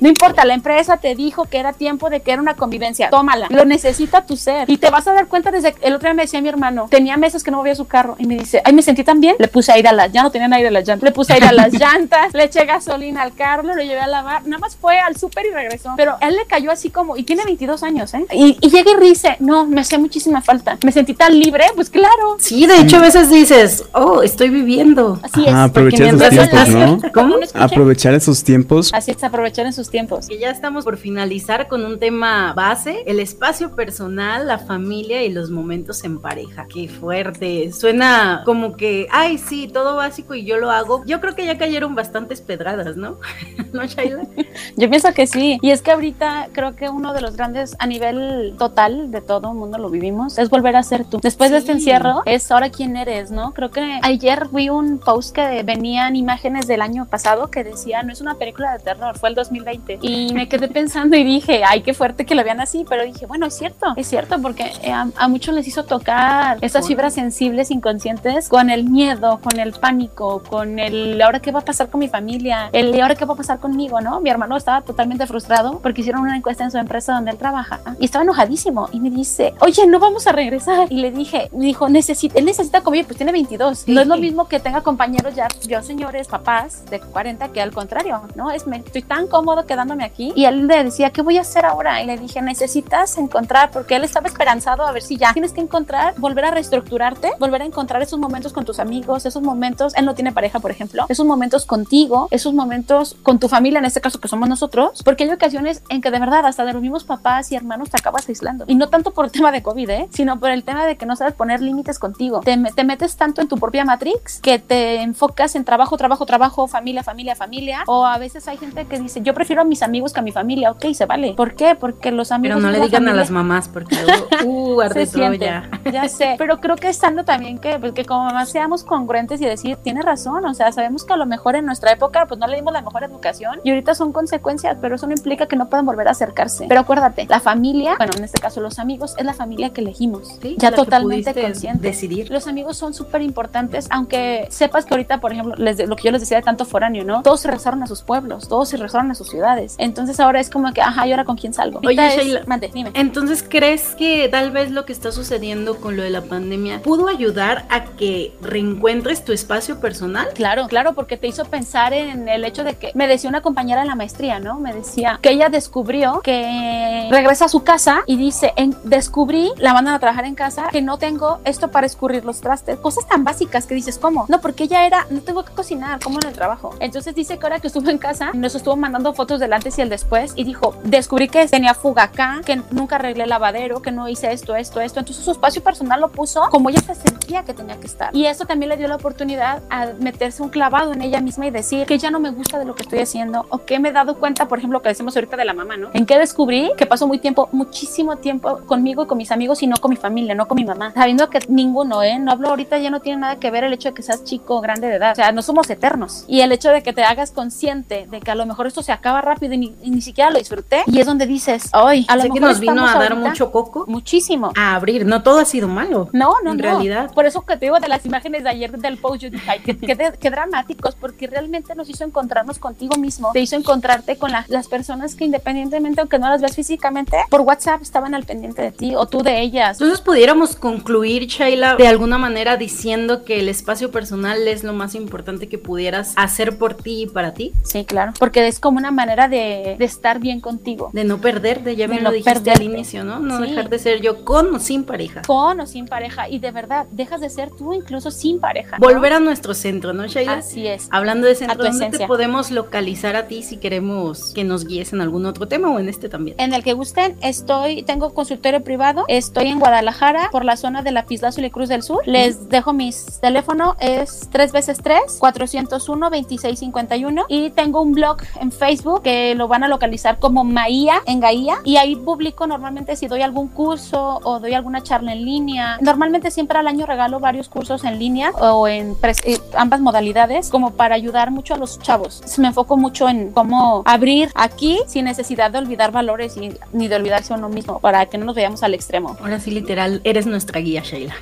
No 0.00 0.08
importa, 0.08 0.44
la 0.44 0.54
empresa 0.54 0.96
te 0.96 1.14
dijo 1.14 1.44
que 1.44 1.58
era 1.58 1.72
tiempo 1.72 2.10
de 2.10 2.20
que 2.20 2.32
era 2.32 2.40
una 2.40 2.54
convivencia. 2.54 3.10
Tómala. 3.10 3.46
Lo 3.50 3.64
necesita 3.64 4.24
tu 4.26 4.36
ser. 4.36 4.68
Y 4.70 4.78
te 4.78 4.90
vas 4.90 5.06
a 5.06 5.12
dar 5.12 5.26
cuenta 5.26 5.50
desde 5.50 5.74
el 5.80 5.94
otro 5.94 6.08
día 6.08 6.14
me 6.14 6.22
decía 6.22 6.40
mi 6.40 6.48
hermano, 6.48 6.88
tenía 6.90 7.16
meses 7.16 7.42
que 7.42 7.50
no 7.50 7.58
movía 7.58 7.74
su 7.74 7.86
carro 7.86 8.16
y 8.18 8.26
me 8.26 8.36
dice, 8.36 8.62
ay, 8.64 8.72
me 8.72 8.82
sentí 8.82 9.04
tan 9.04 9.20
bien. 9.20 9.36
Le 9.38 9.48
puse 9.48 9.72
aire 9.72 9.88
a 9.88 9.92
las, 9.92 10.12
ya 10.12 10.22
no 10.22 10.30
tenían 10.30 10.52
aire 10.52 10.68
a 10.68 10.70
las 10.70 10.86
llantas. 10.86 11.04
Le 11.04 11.12
puse 11.12 11.32
aire 11.34 11.46
a 11.46 11.52
las 11.52 11.72
llantas, 11.80 12.32
le 12.34 12.44
eché 12.44 12.64
gasolina 12.64 13.22
al 13.22 13.34
carro, 13.34 13.62
lo 13.62 13.74
llevé 13.76 14.00
a 14.00 14.06
lavar. 14.06 14.46
Nada 14.46 14.58
más 14.58 14.76
fue 14.76 14.98
al 14.98 15.16
súper 15.16 15.46
y 15.46 15.50
regresó. 15.50 15.94
Pero 15.96 16.16
él 16.20 16.36
le 16.36 16.46
cayó 16.46 16.70
así 16.70 16.90
como, 16.90 17.16
y 17.16 17.22
tiene 17.22 17.44
22 17.44 17.82
años, 17.82 18.14
¿eh? 18.14 18.26
Y, 18.32 18.58
y 18.60 18.70
llega 18.70 18.90
y 18.92 19.00
dice, 19.00 19.36
no, 19.40 19.66
me 19.66 19.80
hacía 19.80 19.98
muchísima 19.98 20.39
falta. 20.42 20.78
Me 20.84 20.92
sentí 20.92 21.14
tan 21.14 21.38
libre, 21.38 21.64
pues 21.74 21.90
claro. 21.90 22.36
Sí, 22.38 22.66
de 22.66 22.80
hecho 22.80 22.96
a 22.96 23.00
veces 23.00 23.30
dices, 23.30 23.84
oh, 23.92 24.22
estoy 24.22 24.50
viviendo. 24.50 25.18
Así 25.22 25.46
es. 25.46 25.52
Ah, 25.52 25.64
aprovechar 25.64 26.14
esos 26.14 26.30
tiempos, 26.30 26.68
¿no? 26.68 27.00
¿Cómo? 27.14 27.36
Aprovechar 27.54 28.14
esos 28.14 28.44
tiempos. 28.44 28.90
Así 28.92 29.10
es, 29.10 29.22
aprovechar 29.24 29.66
en 29.66 29.72
sus 29.72 29.90
tiempos. 29.90 30.28
Que 30.28 30.38
ya 30.38 30.50
estamos 30.50 30.84
por 30.84 30.96
finalizar 30.96 31.68
con 31.68 31.84
un 31.84 31.98
tema 31.98 32.52
base, 32.52 33.02
el 33.06 33.20
espacio 33.20 33.74
personal, 33.74 34.46
la 34.46 34.58
familia 34.58 35.22
y 35.24 35.30
los 35.30 35.50
momentos 35.50 36.04
en 36.04 36.20
pareja. 36.20 36.66
Qué 36.72 36.88
fuerte. 36.88 37.72
Suena 37.72 38.42
como 38.44 38.76
que, 38.76 39.06
ay, 39.10 39.38
sí, 39.38 39.68
todo 39.68 39.96
básico 39.96 40.34
y 40.34 40.44
yo 40.44 40.58
lo 40.58 40.70
hago. 40.70 41.04
Yo 41.06 41.20
creo 41.20 41.34
que 41.34 41.46
ya 41.46 41.58
cayeron 41.58 41.94
bastantes 41.94 42.40
pedradas, 42.40 42.96
¿no? 42.96 43.18
¿No, 43.72 43.84
Shaila? 43.86 44.22
yo 44.76 44.90
pienso 44.90 45.12
que 45.12 45.26
sí. 45.26 45.58
Y 45.62 45.70
es 45.70 45.82
que 45.82 45.90
ahorita 45.90 46.48
creo 46.52 46.76
que 46.76 46.88
uno 46.88 47.12
de 47.12 47.20
los 47.20 47.36
grandes 47.36 47.76
a 47.78 47.86
nivel 47.86 48.54
total 48.58 49.10
de 49.10 49.20
todo 49.20 49.50
el 49.50 49.56
mundo 49.56 49.78
lo 49.78 49.90
vivimos 49.90 50.29
es 50.38 50.50
volver 50.50 50.76
a 50.76 50.82
ser 50.82 51.04
tú. 51.04 51.18
Después 51.22 51.50
de 51.50 51.58
este 51.58 51.72
encierro 51.72 52.22
es 52.24 52.50
ahora 52.50 52.70
quién 52.70 52.96
eres, 52.96 53.30
¿no? 53.30 53.52
Creo 53.52 53.70
que 53.70 54.00
ayer 54.02 54.48
vi 54.52 54.68
un 54.68 54.98
post 54.98 55.34
que 55.34 55.62
venían 55.62 56.16
imágenes 56.16 56.66
del 56.66 56.82
año 56.82 57.06
pasado 57.06 57.50
que 57.50 57.64
decía, 57.64 58.02
no 58.02 58.12
es 58.12 58.20
una 58.20 58.34
película 58.34 58.72
de 58.72 58.78
terror, 58.80 59.18
fue 59.18 59.30
el 59.30 59.34
2020. 59.34 59.98
Y 60.02 60.32
me 60.32 60.48
quedé 60.48 60.68
pensando 60.68 61.16
y 61.16 61.24
dije, 61.24 61.62
ay, 61.66 61.82
qué 61.82 61.94
fuerte 61.94 62.24
que 62.26 62.34
lo 62.34 62.44
vean 62.44 62.60
así, 62.60 62.84
pero 62.88 63.04
dije, 63.04 63.26
bueno, 63.26 63.46
es 63.46 63.54
cierto, 63.54 63.94
es 63.96 64.06
cierto, 64.06 64.40
porque 64.40 64.72
eh, 64.82 64.92
a, 64.92 65.08
a 65.16 65.28
muchos 65.28 65.54
les 65.54 65.66
hizo 65.66 65.84
tocar 65.84 66.58
esas 66.60 66.86
fibras 66.86 67.14
sensibles, 67.14 67.70
inconscientes, 67.70 68.48
con 68.48 68.70
el 68.70 68.84
miedo, 68.84 69.40
con 69.42 69.58
el 69.58 69.72
pánico, 69.72 70.42
con 70.48 70.78
el, 70.78 71.20
ahora 71.22 71.40
qué 71.40 71.52
va 71.52 71.60
a 71.60 71.64
pasar 71.64 71.90
con 71.90 72.00
mi 72.00 72.08
familia, 72.08 72.70
el, 72.72 73.00
ahora 73.00 73.14
qué 73.14 73.24
va 73.24 73.34
a 73.34 73.36
pasar 73.36 73.58
conmigo, 73.58 74.00
¿no? 74.00 74.20
Mi 74.20 74.30
hermano 74.30 74.56
estaba 74.56 74.82
totalmente 74.82 75.26
frustrado 75.26 75.80
porque 75.80 76.00
hicieron 76.00 76.22
una 76.22 76.36
encuesta 76.36 76.64
en 76.64 76.70
su 76.70 76.78
empresa 76.78 77.14
donde 77.14 77.30
él 77.30 77.38
trabaja 77.38 77.80
y 77.98 78.04
estaba 78.04 78.24
enojadísimo 78.24 78.88
y 78.92 79.00
me 79.00 79.10
dice, 79.10 79.54
oye, 79.60 79.86
no 79.86 79.98
vamos 79.98 80.19
a 80.26 80.32
regresar. 80.32 80.86
Y 80.90 81.00
le 81.00 81.10
dije, 81.10 81.48
me 81.52 81.66
dijo, 81.66 81.88
necesita, 81.88 82.38
él 82.38 82.44
necesita 82.44 82.82
comer, 82.82 83.04
pues 83.04 83.16
tiene 83.16 83.32
22. 83.32 83.88
No 83.88 84.00
es 84.00 84.06
lo 84.06 84.16
mismo 84.16 84.48
que 84.48 84.60
tenga 84.60 84.82
compañeros 84.82 85.34
ya, 85.34 85.48
yo 85.66 85.82
señores, 85.82 86.28
papás 86.28 86.84
de 86.86 87.00
40, 87.00 87.48
que 87.48 87.60
al 87.60 87.72
contrario, 87.72 88.22
¿no? 88.34 88.50
Es, 88.50 88.66
me, 88.66 88.78
estoy 88.78 89.02
tan 89.02 89.26
cómodo 89.26 89.66
quedándome 89.66 90.04
aquí. 90.04 90.32
Y 90.34 90.44
él 90.44 90.66
le 90.66 90.84
decía, 90.84 91.10
¿qué 91.10 91.22
voy 91.22 91.38
a 91.38 91.42
hacer 91.42 91.64
ahora? 91.64 92.02
Y 92.02 92.06
le 92.06 92.18
dije, 92.18 92.42
necesitas 92.42 93.16
encontrar, 93.18 93.70
porque 93.70 93.96
él 93.96 94.04
estaba 94.04 94.28
esperanzado 94.28 94.86
a 94.86 94.92
ver 94.92 95.02
si 95.02 95.16
ya 95.16 95.32
tienes 95.32 95.52
que 95.52 95.60
encontrar, 95.60 96.14
volver 96.18 96.44
a 96.44 96.50
reestructurarte, 96.50 97.32
volver 97.38 97.62
a 97.62 97.64
encontrar 97.64 98.02
esos 98.02 98.18
momentos 98.18 98.52
con 98.52 98.64
tus 98.64 98.78
amigos, 98.78 99.26
esos 99.26 99.42
momentos, 99.42 99.94
él 99.96 100.04
no 100.04 100.14
tiene 100.14 100.32
pareja, 100.32 100.60
por 100.60 100.70
ejemplo, 100.70 101.06
esos 101.08 101.26
momentos 101.26 101.66
contigo, 101.66 102.28
esos 102.30 102.54
momentos 102.54 103.16
con 103.22 103.38
tu 103.38 103.48
familia, 103.48 103.78
en 103.78 103.84
este 103.84 104.00
caso 104.00 104.20
que 104.20 104.28
somos 104.28 104.48
nosotros, 104.48 105.02
porque 105.04 105.24
hay 105.24 105.30
ocasiones 105.30 105.82
en 105.88 106.00
que 106.00 106.10
de 106.10 106.18
verdad 106.18 106.46
hasta 106.46 106.64
de 106.64 106.72
los 106.72 106.82
mismos 106.82 107.04
papás 107.04 107.52
y 107.52 107.56
hermanos 107.56 107.90
te 107.90 107.96
acabas 107.96 108.28
aislando. 108.28 108.64
Y 108.68 108.74
no 108.74 108.88
tanto 108.88 109.12
por 109.12 109.24
el 109.24 109.32
tema 109.32 109.52
de 109.52 109.62
COVID, 109.62 109.90
¿eh? 109.90 110.08
Sino 110.10 110.38
por 110.38 110.50
el 110.50 110.64
tema 110.64 110.86
de 110.86 110.96
que 110.96 111.06
no 111.06 111.16
sabes 111.16 111.34
poner 111.34 111.60
límites 111.60 111.98
contigo. 111.98 112.40
Te, 112.40 112.56
te 112.74 112.84
metes 112.84 113.16
tanto 113.16 113.40
en 113.40 113.48
tu 113.48 113.56
propia 113.56 113.84
matrix 113.84 114.40
que 114.40 114.58
te 114.58 115.02
enfocas 115.02 115.54
en 115.54 115.64
trabajo, 115.64 115.96
trabajo, 115.96 116.26
trabajo, 116.26 116.66
familia, 116.68 117.02
familia, 117.02 117.34
familia. 117.34 117.84
O 117.86 118.04
a 118.04 118.18
veces 118.18 118.46
hay 118.48 118.56
gente 118.56 118.86
que 118.86 118.98
dice, 118.98 119.20
yo 119.22 119.34
prefiero 119.34 119.62
a 119.62 119.64
mis 119.64 119.82
amigos 119.82 120.12
que 120.12 120.20
a 120.20 120.22
mi 120.22 120.32
familia. 120.32 120.70
Ok, 120.70 120.86
se 120.92 121.06
vale. 121.06 121.34
¿Por 121.34 121.54
qué? 121.54 121.74
Porque 121.74 122.10
los 122.10 122.32
amigos... 122.32 122.58
Pero 122.58 122.66
no 122.66 122.72
le 122.72 122.84
digan 122.84 123.08
a 123.08 123.14
las 123.14 123.30
mamás 123.30 123.68
porque 123.68 123.96
luego, 124.02 124.28
uh, 124.44 124.82
se 124.82 124.88
todo 124.88 125.06
siente. 125.06 125.46
ya. 125.46 125.70
Ya 125.90 126.08
sé, 126.08 126.34
pero 126.38 126.60
creo 126.60 126.76
que 126.76 126.88
estando 126.88 127.24
también 127.24 127.58
que, 127.58 127.78
pues, 127.78 127.92
que 127.92 128.04
como 128.04 128.24
mamás 128.24 128.50
seamos 128.50 128.84
congruentes 128.84 129.40
y 129.40 129.44
decir, 129.44 129.76
tiene 129.76 130.02
razón, 130.02 130.44
o 130.44 130.54
sea, 130.54 130.72
sabemos 130.72 131.04
que 131.04 131.12
a 131.12 131.16
lo 131.16 131.26
mejor 131.26 131.56
en 131.56 131.66
nuestra 131.66 131.92
época 131.92 132.26
pues 132.26 132.38
no 132.38 132.46
le 132.46 132.56
dimos 132.56 132.72
la 132.72 132.82
mejor 132.82 133.04
educación 133.04 133.60
y 133.64 133.70
ahorita 133.70 133.94
son 133.94 134.12
consecuencias, 134.12 134.76
pero 134.80 134.96
eso 134.96 135.06
no 135.06 135.12
implica 135.12 135.46
que 135.46 135.56
no 135.56 135.68
puedan 135.68 135.86
volver 135.86 136.08
a 136.08 136.12
acercarse. 136.12 136.66
Pero 136.68 136.80
acuérdate, 136.80 137.26
la 137.28 137.40
familia, 137.40 137.94
bueno, 137.96 138.12
en 138.16 138.24
este 138.24 138.40
caso 138.40 138.60
los 138.60 138.78
amigos, 138.78 139.14
es 139.18 139.24
la 139.24 139.34
familia 139.34 139.70
que 139.70 139.80
elegimos, 139.80 139.99
Sí, 140.40 140.56
ya 140.58 140.72
totalmente 140.72 141.34
consciente. 141.34 141.86
decidir. 141.86 142.30
Los 142.30 142.46
amigos 142.46 142.76
son 142.76 142.94
súper 142.94 143.22
importantes, 143.22 143.86
aunque 143.90 144.46
sepas 144.50 144.84
que 144.86 144.94
ahorita, 144.94 145.20
por 145.20 145.32
ejemplo, 145.32 145.54
les 145.56 145.76
de- 145.76 145.86
lo 145.86 145.96
que 145.96 146.04
yo 146.04 146.10
les 146.12 146.20
decía 146.20 146.38
de 146.38 146.42
tanto 146.42 146.64
foráneo, 146.64 147.04
¿no? 147.04 147.22
Todos 147.22 147.40
se 147.40 147.48
regresaron 147.48 147.82
a 147.82 147.86
sus 147.86 148.02
pueblos, 148.02 148.48
todos 148.48 148.68
se 148.68 148.76
regresaron 148.76 149.10
a 149.10 149.14
sus 149.14 149.28
ciudades. 149.28 149.74
Entonces 149.78 150.18
ahora 150.20 150.40
es 150.40 150.48
como 150.50 150.72
que, 150.72 150.80
ajá, 150.80 151.06
¿y 151.06 151.10
ahora 151.12 151.24
con 151.24 151.36
quién 151.36 151.52
salgo? 151.52 151.80
Oye, 151.84 152.06
es- 152.06 152.16
Sheila, 152.16 152.42
mande, 152.46 152.70
dime. 152.72 152.90
Entonces, 152.94 153.44
¿crees 153.46 153.94
que 153.96 154.28
tal 154.30 154.50
vez 154.50 154.70
lo 154.70 154.84
que 154.86 154.92
está 154.92 155.12
sucediendo 155.12 155.76
con 155.76 155.96
lo 155.96 156.02
de 156.02 156.10
la 156.10 156.22
pandemia 156.22 156.80
pudo 156.82 157.08
ayudar 157.08 157.66
a 157.68 157.84
que 157.84 158.32
reencuentres 158.40 159.24
tu 159.24 159.32
espacio 159.32 159.80
personal? 159.80 160.28
Claro, 160.34 160.66
claro, 160.68 160.94
porque 160.94 161.16
te 161.16 161.26
hizo 161.26 161.44
pensar 161.44 161.92
en 161.92 162.28
el 162.28 162.44
hecho 162.44 162.64
de 162.64 162.74
que 162.74 162.92
me 162.94 163.06
decía 163.06 163.28
una 163.28 163.42
compañera 163.42 163.82
en 163.82 163.88
la 163.88 163.94
maestría, 163.94 164.40
¿no? 164.40 164.58
Me 164.58 164.72
decía 164.72 165.18
que 165.22 165.30
ella 165.30 165.48
descubrió 165.48 166.20
que 166.22 167.08
regresa 167.10 167.46
a 167.46 167.48
su 167.48 167.62
casa 167.62 168.02
y 168.06 168.16
dice, 168.16 168.52
en, 168.56 168.74
descubrí, 168.84 169.50
la 169.58 169.72
mandan 169.74 169.89
a 169.94 169.98
trabajar 169.98 170.24
en 170.24 170.34
casa, 170.34 170.68
que 170.70 170.82
no 170.82 170.98
tengo 170.98 171.40
esto 171.44 171.70
para 171.70 171.86
escurrir 171.86 172.24
los 172.24 172.40
trastes. 172.40 172.78
Cosas 172.78 173.06
tan 173.06 173.24
básicas 173.24 173.66
que 173.66 173.74
dices, 173.74 173.98
¿cómo? 173.98 174.26
No, 174.28 174.40
porque 174.40 174.64
ella 174.64 174.86
era, 174.86 175.06
no 175.10 175.20
tengo 175.20 175.44
que 175.44 175.52
cocinar, 175.52 176.00
como 176.00 176.18
en 176.22 176.28
el 176.28 176.34
trabajo. 176.34 176.74
Entonces 176.80 177.14
dice 177.14 177.38
que 177.38 177.46
ahora 177.46 177.60
que 177.60 177.66
estuvo 177.66 177.88
en 177.90 177.98
casa, 177.98 178.30
nos 178.34 178.54
estuvo 178.54 178.76
mandando 178.76 179.12
fotos 179.14 179.40
del 179.40 179.52
antes 179.52 179.78
y 179.78 179.82
el 179.82 179.88
después 179.88 180.32
y 180.36 180.44
dijo, 180.44 180.74
descubrí 180.84 181.28
que 181.28 181.46
tenía 181.48 181.74
fuga 181.74 182.04
acá, 182.04 182.40
que 182.44 182.62
nunca 182.70 182.96
arreglé 182.96 183.24
el 183.24 183.30
lavadero, 183.30 183.82
que 183.82 183.90
no 183.90 184.08
hice 184.08 184.32
esto, 184.32 184.56
esto, 184.56 184.80
esto. 184.80 185.00
Entonces 185.00 185.24
su 185.24 185.30
espacio 185.30 185.62
personal 185.62 186.00
lo 186.00 186.08
puso 186.08 186.42
como 186.50 186.70
ella 186.70 186.80
se 186.80 186.94
sentía 186.94 187.44
que 187.44 187.54
tenía 187.54 187.78
que 187.78 187.86
estar. 187.86 188.14
Y 188.14 188.26
eso 188.26 188.44
también 188.44 188.70
le 188.70 188.76
dio 188.76 188.88
la 188.88 188.96
oportunidad 188.96 189.62
a 189.70 189.86
meterse 190.00 190.42
un 190.42 190.48
clavado 190.48 190.92
en 190.92 191.02
ella 191.02 191.20
misma 191.20 191.46
y 191.46 191.50
decir 191.50 191.86
que 191.86 191.98
ya 191.98 192.10
no 192.10 192.20
me 192.20 192.30
gusta 192.30 192.58
de 192.58 192.64
lo 192.64 192.74
que 192.74 192.82
estoy 192.82 193.00
haciendo 193.00 193.46
o 193.50 193.64
que 193.64 193.78
me 193.78 193.90
he 193.90 193.92
dado 193.92 194.16
cuenta, 194.16 194.48
por 194.48 194.58
ejemplo, 194.58 194.82
que 194.82 194.88
decimos 194.88 195.16
ahorita 195.16 195.36
de 195.36 195.44
la 195.44 195.54
mamá, 195.54 195.76
¿no? 195.76 195.90
En 195.92 196.06
que 196.06 196.18
descubrí 196.18 196.72
que 196.76 196.86
pasó 196.86 197.06
muy 197.06 197.18
tiempo, 197.18 197.48
muchísimo 197.52 198.16
tiempo 198.16 198.60
conmigo 198.66 199.04
y 199.04 199.06
con 199.06 199.18
mis 199.18 199.30
amigos 199.32 199.62
y 199.62 199.66
no 199.70 199.76
con 199.78 199.90
mi 199.90 199.96
familia, 199.96 200.34
no 200.34 200.46
con 200.46 200.56
mi 200.56 200.64
mamá. 200.64 200.92
Sabiendo 200.94 201.30
que 201.30 201.38
ninguno, 201.48 202.02
¿eh? 202.02 202.18
No 202.18 202.32
hablo 202.32 202.48
ahorita, 202.50 202.78
ya 202.78 202.90
no 202.90 203.00
tiene 203.00 203.20
nada 203.20 203.36
que 203.36 203.50
ver 203.50 203.64
el 203.64 203.72
hecho 203.72 203.88
de 203.88 203.94
que 203.94 204.02
seas 204.02 204.24
chico 204.24 204.56
o 204.56 204.60
grande 204.60 204.88
de 204.88 204.96
edad. 204.96 205.12
O 205.12 205.14
sea, 205.14 205.32
no 205.32 205.42
somos 205.42 205.70
eternos. 205.70 206.24
Y 206.28 206.40
el 206.42 206.52
hecho 206.52 206.70
de 206.70 206.82
que 206.82 206.92
te 206.92 207.02
hagas 207.04 207.30
consciente 207.30 208.06
de 208.10 208.20
que 208.20 208.30
a 208.30 208.34
lo 208.34 208.44
mejor 208.46 208.66
esto 208.66 208.82
se 208.82 208.92
acaba 208.92 209.20
rápido 209.22 209.54
y 209.54 209.58
ni, 209.58 209.74
y 209.82 209.90
ni 209.90 210.00
siquiera 210.02 210.30
lo 210.30 210.38
disfruté. 210.38 210.82
Y 210.86 211.00
es 211.00 211.06
donde 211.06 211.26
dices, 211.26 211.70
ay, 211.72 212.04
a 212.08 212.16
lo 212.16 212.22
Sé 212.22 212.28
que 212.28 212.34
mejor 212.34 212.48
nos 212.50 212.60
vino 212.60 212.82
a 212.86 212.92
dar 212.94 213.12
ahorita 213.12 213.28
mucho 213.30 213.50
coco. 213.52 213.84
Muchísimo. 213.86 214.52
A 214.56 214.74
abrir, 214.74 215.06
no 215.06 215.22
todo 215.22 215.38
ha 215.38 215.44
sido 215.44 215.68
malo. 215.68 216.08
No, 216.12 216.34
no, 216.44 216.50
En 216.52 216.56
no. 216.58 216.62
realidad. 216.62 217.12
Por 217.12 217.26
eso 217.26 217.42
que 217.42 217.56
te 217.56 217.66
digo 217.66 217.78
de 217.80 217.88
las 217.88 218.04
imágenes 218.06 218.42
de 218.44 218.50
ayer 218.50 218.70
del 218.76 218.98
post, 218.98 219.22
yo 219.22 219.30
dije, 219.30 219.50
ay, 219.50 219.60
qué, 219.64 219.76
qué 219.78 219.94
de- 219.94 220.12
qué 220.18 220.30
dramáticos, 220.30 220.94
porque 220.96 221.26
realmente 221.26 221.74
nos 221.74 221.88
hizo 221.88 222.04
encontrarnos 222.04 222.58
contigo 222.58 222.96
mismo, 222.96 223.30
te 223.32 223.40
hizo 223.40 223.56
encontrarte 223.56 224.16
con 224.16 224.32
la- 224.32 224.44
las 224.48 224.68
personas 224.68 225.14
que 225.14 225.24
independientemente, 225.24 226.00
aunque 226.00 226.18
no 226.18 226.28
las 226.28 226.40
veas 226.40 226.56
físicamente, 226.56 227.16
por 227.28 227.42
WhatsApp 227.42 227.82
estaban 227.82 228.14
al 228.14 228.24
pendiente 228.24 228.62
de 228.62 228.72
ti 228.72 228.94
o 228.96 229.06
tú 229.06 229.22
de 229.22 229.40
ellas. 229.40 229.59
Entonces 229.68 230.00
pudiéramos 230.00 230.56
concluir, 230.56 231.26
Shaila, 231.26 231.76
de 231.76 231.86
alguna 231.86 232.18
manera 232.18 232.56
diciendo 232.56 233.24
que 233.24 233.40
el 233.40 233.48
espacio 233.48 233.90
personal 233.90 234.46
es 234.48 234.64
lo 234.64 234.72
más 234.72 234.94
importante 234.94 235.48
que 235.48 235.58
pudieras 235.58 236.12
hacer 236.16 236.56
por 236.58 236.74
ti 236.74 237.02
y 237.02 237.06
para 237.06 237.34
ti. 237.34 237.52
Sí, 237.62 237.84
claro, 237.84 238.12
porque 238.18 238.46
es 238.46 238.58
como 238.60 238.78
una 238.78 238.90
manera 238.90 239.28
de, 239.28 239.76
de 239.78 239.84
estar 239.84 240.18
bien 240.20 240.40
contigo. 240.40 240.90
De 240.92 241.04
no 241.04 241.20
perderte, 241.20 241.76
ya 241.76 241.86
De 241.86 241.92
bien 241.92 242.04
no 242.04 242.10
lo 242.10 242.14
dijiste 242.16 242.32
perderte. 242.40 242.50
al 242.50 242.62
inicio, 242.62 243.04
¿no? 243.04 243.18
No 243.20 243.38
Sí. 243.40 243.48
dejar 243.50 243.68
de 243.70 243.78
ser 243.78 244.00
yo 244.00 244.24
con 244.24 244.54
o 244.54 244.58
sin 244.58 244.84
pareja. 244.84 245.22
Con 245.26 245.60
o 245.60 245.66
sin 245.66 245.86
pareja, 245.86 246.28
y 246.28 246.38
de 246.38 246.50
verdad, 246.50 246.86
dejas 246.90 247.20
de 247.20 247.30
ser 247.30 247.50
tú 247.50 247.72
incluso 247.72 248.10
sin 248.10 248.40
pareja. 248.40 248.78
¿no? 248.78 248.86
Volver 248.86 249.12
a 249.14 249.20
nuestro 249.20 249.54
centro, 249.54 249.92
¿no, 249.92 250.06
Shaila? 250.06 250.34
Así 250.38 250.66
es. 250.66 250.88
Hablando 250.90 251.26
de 251.26 251.34
centro, 251.34 251.62
¿dónde 251.64 251.90
te 251.90 252.06
podemos 252.06 252.50
localizar 252.50 253.16
a 253.16 253.26
ti 253.26 253.42
si 253.42 253.56
queremos 253.58 254.32
que 254.34 254.44
nos 254.44 254.66
guíes 254.66 254.92
en 254.92 255.00
algún 255.00 255.26
otro 255.26 255.46
tema 255.48 255.70
o 255.70 255.78
en 255.78 255.88
este 255.88 256.08
también? 256.08 256.36
En 256.38 256.52
el 256.54 256.62
que 256.62 256.72
gusten, 256.72 257.16
estoy, 257.22 257.82
tengo 257.82 258.12
consultorio 258.14 258.62
privado, 258.62 259.04
estoy 259.08 259.49
en 259.50 259.58
Guadalajara, 259.58 260.28
por 260.30 260.44
la 260.44 260.56
zona 260.56 260.82
de 260.82 260.92
la 260.92 261.04
Pislazo 261.04 261.40
y 261.40 261.50
Cruz 261.50 261.68
del 261.68 261.82
Sur. 261.82 262.02
Les 262.06 262.48
dejo 262.48 262.72
mis 262.72 263.20
teléfono, 263.20 263.76
es 263.80 264.28
3 264.30 264.52
veces 264.52 264.78
3 264.82 265.18
401 265.18 266.10
2651 266.10 267.24
y 267.28 267.50
tengo 267.50 267.82
un 267.82 267.92
blog 267.92 268.18
en 268.40 268.52
Facebook 268.52 269.02
que 269.02 269.34
lo 269.34 269.48
van 269.48 269.64
a 269.64 269.68
localizar 269.68 270.18
como 270.18 270.44
Maía 270.44 271.02
en 271.06 271.20
Gaía 271.20 271.58
y 271.64 271.76
ahí 271.76 271.96
publico 271.96 272.46
normalmente 272.46 272.96
si 272.96 273.08
doy 273.08 273.22
algún 273.22 273.48
curso 273.48 274.20
o 274.22 274.38
doy 274.38 274.54
alguna 274.54 274.82
charla 274.82 275.12
en 275.12 275.24
línea. 275.24 275.78
Normalmente 275.80 276.30
siempre 276.30 276.58
al 276.58 276.68
año 276.68 276.86
regalo 276.86 277.20
varios 277.20 277.48
cursos 277.48 277.84
en 277.84 277.98
línea 277.98 278.30
o 278.30 278.68
en 278.68 278.96
eh, 279.02 279.38
ambas 279.56 279.80
modalidades 279.80 280.48
como 280.48 280.72
para 280.72 280.94
ayudar 280.94 281.30
mucho 281.30 281.54
a 281.54 281.56
los 281.56 281.78
chavos. 281.80 282.22
Me 282.38 282.48
enfoco 282.48 282.76
mucho 282.76 283.08
en 283.08 283.32
cómo 283.32 283.82
abrir 283.84 284.30
aquí 284.34 284.78
sin 284.86 285.06
necesidad 285.06 285.50
de 285.50 285.58
olvidar 285.58 285.90
valores 285.90 286.36
y, 286.36 286.56
ni 286.72 286.88
de 286.88 286.96
olvidarse 286.96 287.34
uno 287.34 287.48
mismo 287.48 287.80
para 287.80 288.06
que 288.06 288.18
no 288.18 288.24
nos 288.24 288.36
veamos 288.36 288.62
al 288.62 288.74
extremo. 288.74 289.16
Ahora 289.20 289.39
sí, 289.40 289.50
literal, 289.50 290.00
eres 290.04 290.26
nuestra 290.26 290.60
guía, 290.60 290.82
Sheila. 290.82 291.14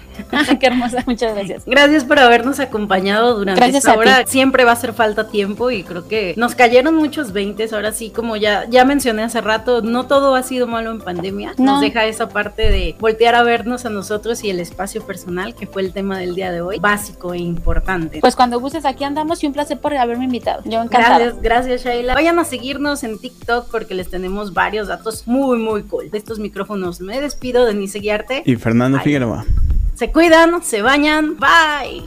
Qué 0.60 0.66
hermosa, 0.66 1.04
muchas 1.06 1.34
gracias. 1.34 1.64
Gracias 1.64 2.04
por 2.04 2.18
habernos 2.18 2.60
acompañado 2.60 3.38
durante 3.38 3.60
gracias 3.60 3.84
esta 3.84 3.98
hora. 3.98 4.26
Siempre 4.26 4.64
va 4.64 4.70
a 4.70 4.74
hacer 4.74 4.92
falta 4.92 5.28
tiempo 5.28 5.70
y 5.70 5.84
creo 5.84 6.08
que 6.08 6.34
nos 6.36 6.54
cayeron 6.54 6.96
muchos 6.96 7.32
veintes. 7.32 7.72
Ahora 7.72 7.92
sí, 7.92 8.10
como 8.10 8.36
ya, 8.36 8.66
ya 8.68 8.84
mencioné 8.84 9.22
hace 9.22 9.40
rato, 9.40 9.82
no 9.82 10.06
todo 10.06 10.34
ha 10.34 10.42
sido 10.42 10.66
malo 10.66 10.90
en 10.90 11.00
pandemia. 11.00 11.54
Nos 11.58 11.80
deja 11.80 12.04
esa 12.06 12.28
parte 12.28 12.70
de 12.70 12.96
voltear 12.98 13.34
a 13.34 13.42
vernos 13.42 13.84
a 13.86 13.90
nosotros 13.90 14.42
y 14.44 14.50
el 14.50 14.60
espacio 14.60 15.06
personal, 15.06 15.54
que 15.54 15.66
fue 15.66 15.82
el 15.82 15.92
tema 15.92 16.18
del 16.18 16.34
día 16.34 16.52
de 16.52 16.60
hoy, 16.60 16.78
básico 16.78 17.34
e 17.34 17.38
importante. 17.38 18.20
Pues 18.20 18.36
cuando 18.36 18.60
gustes, 18.60 18.84
aquí 18.84 19.04
andamos 19.04 19.42
y 19.42 19.46
un 19.46 19.52
placer 19.52 19.78
por 19.78 19.94
haberme 19.94 20.24
invitado. 20.24 20.62
Yo 20.64 20.82
encantada. 20.82 21.18
Gracias, 21.18 21.42
gracias, 21.42 21.84
Sheila. 21.84 22.14
Vayan 22.14 22.38
a 22.38 22.44
seguirnos 22.44 23.04
en 23.04 23.18
TikTok 23.18 23.70
porque 23.70 23.94
les 23.94 24.10
tenemos 24.10 24.52
varios 24.52 24.88
datos 24.88 25.26
muy, 25.26 25.58
muy 25.58 25.82
cool 25.84 26.10
de 26.10 26.18
estos 26.18 26.38
micrófonos. 26.38 27.00
Me 27.00 27.20
despido, 27.20 27.64
Denise 27.64 28.00
Y 28.44 28.56
Fernando 28.56 28.98
Figueroa. 29.00 29.44
Se 29.94 30.10
cuidan, 30.12 30.62
se 30.62 30.82
bañan. 30.82 31.36
Bye. 31.38 32.06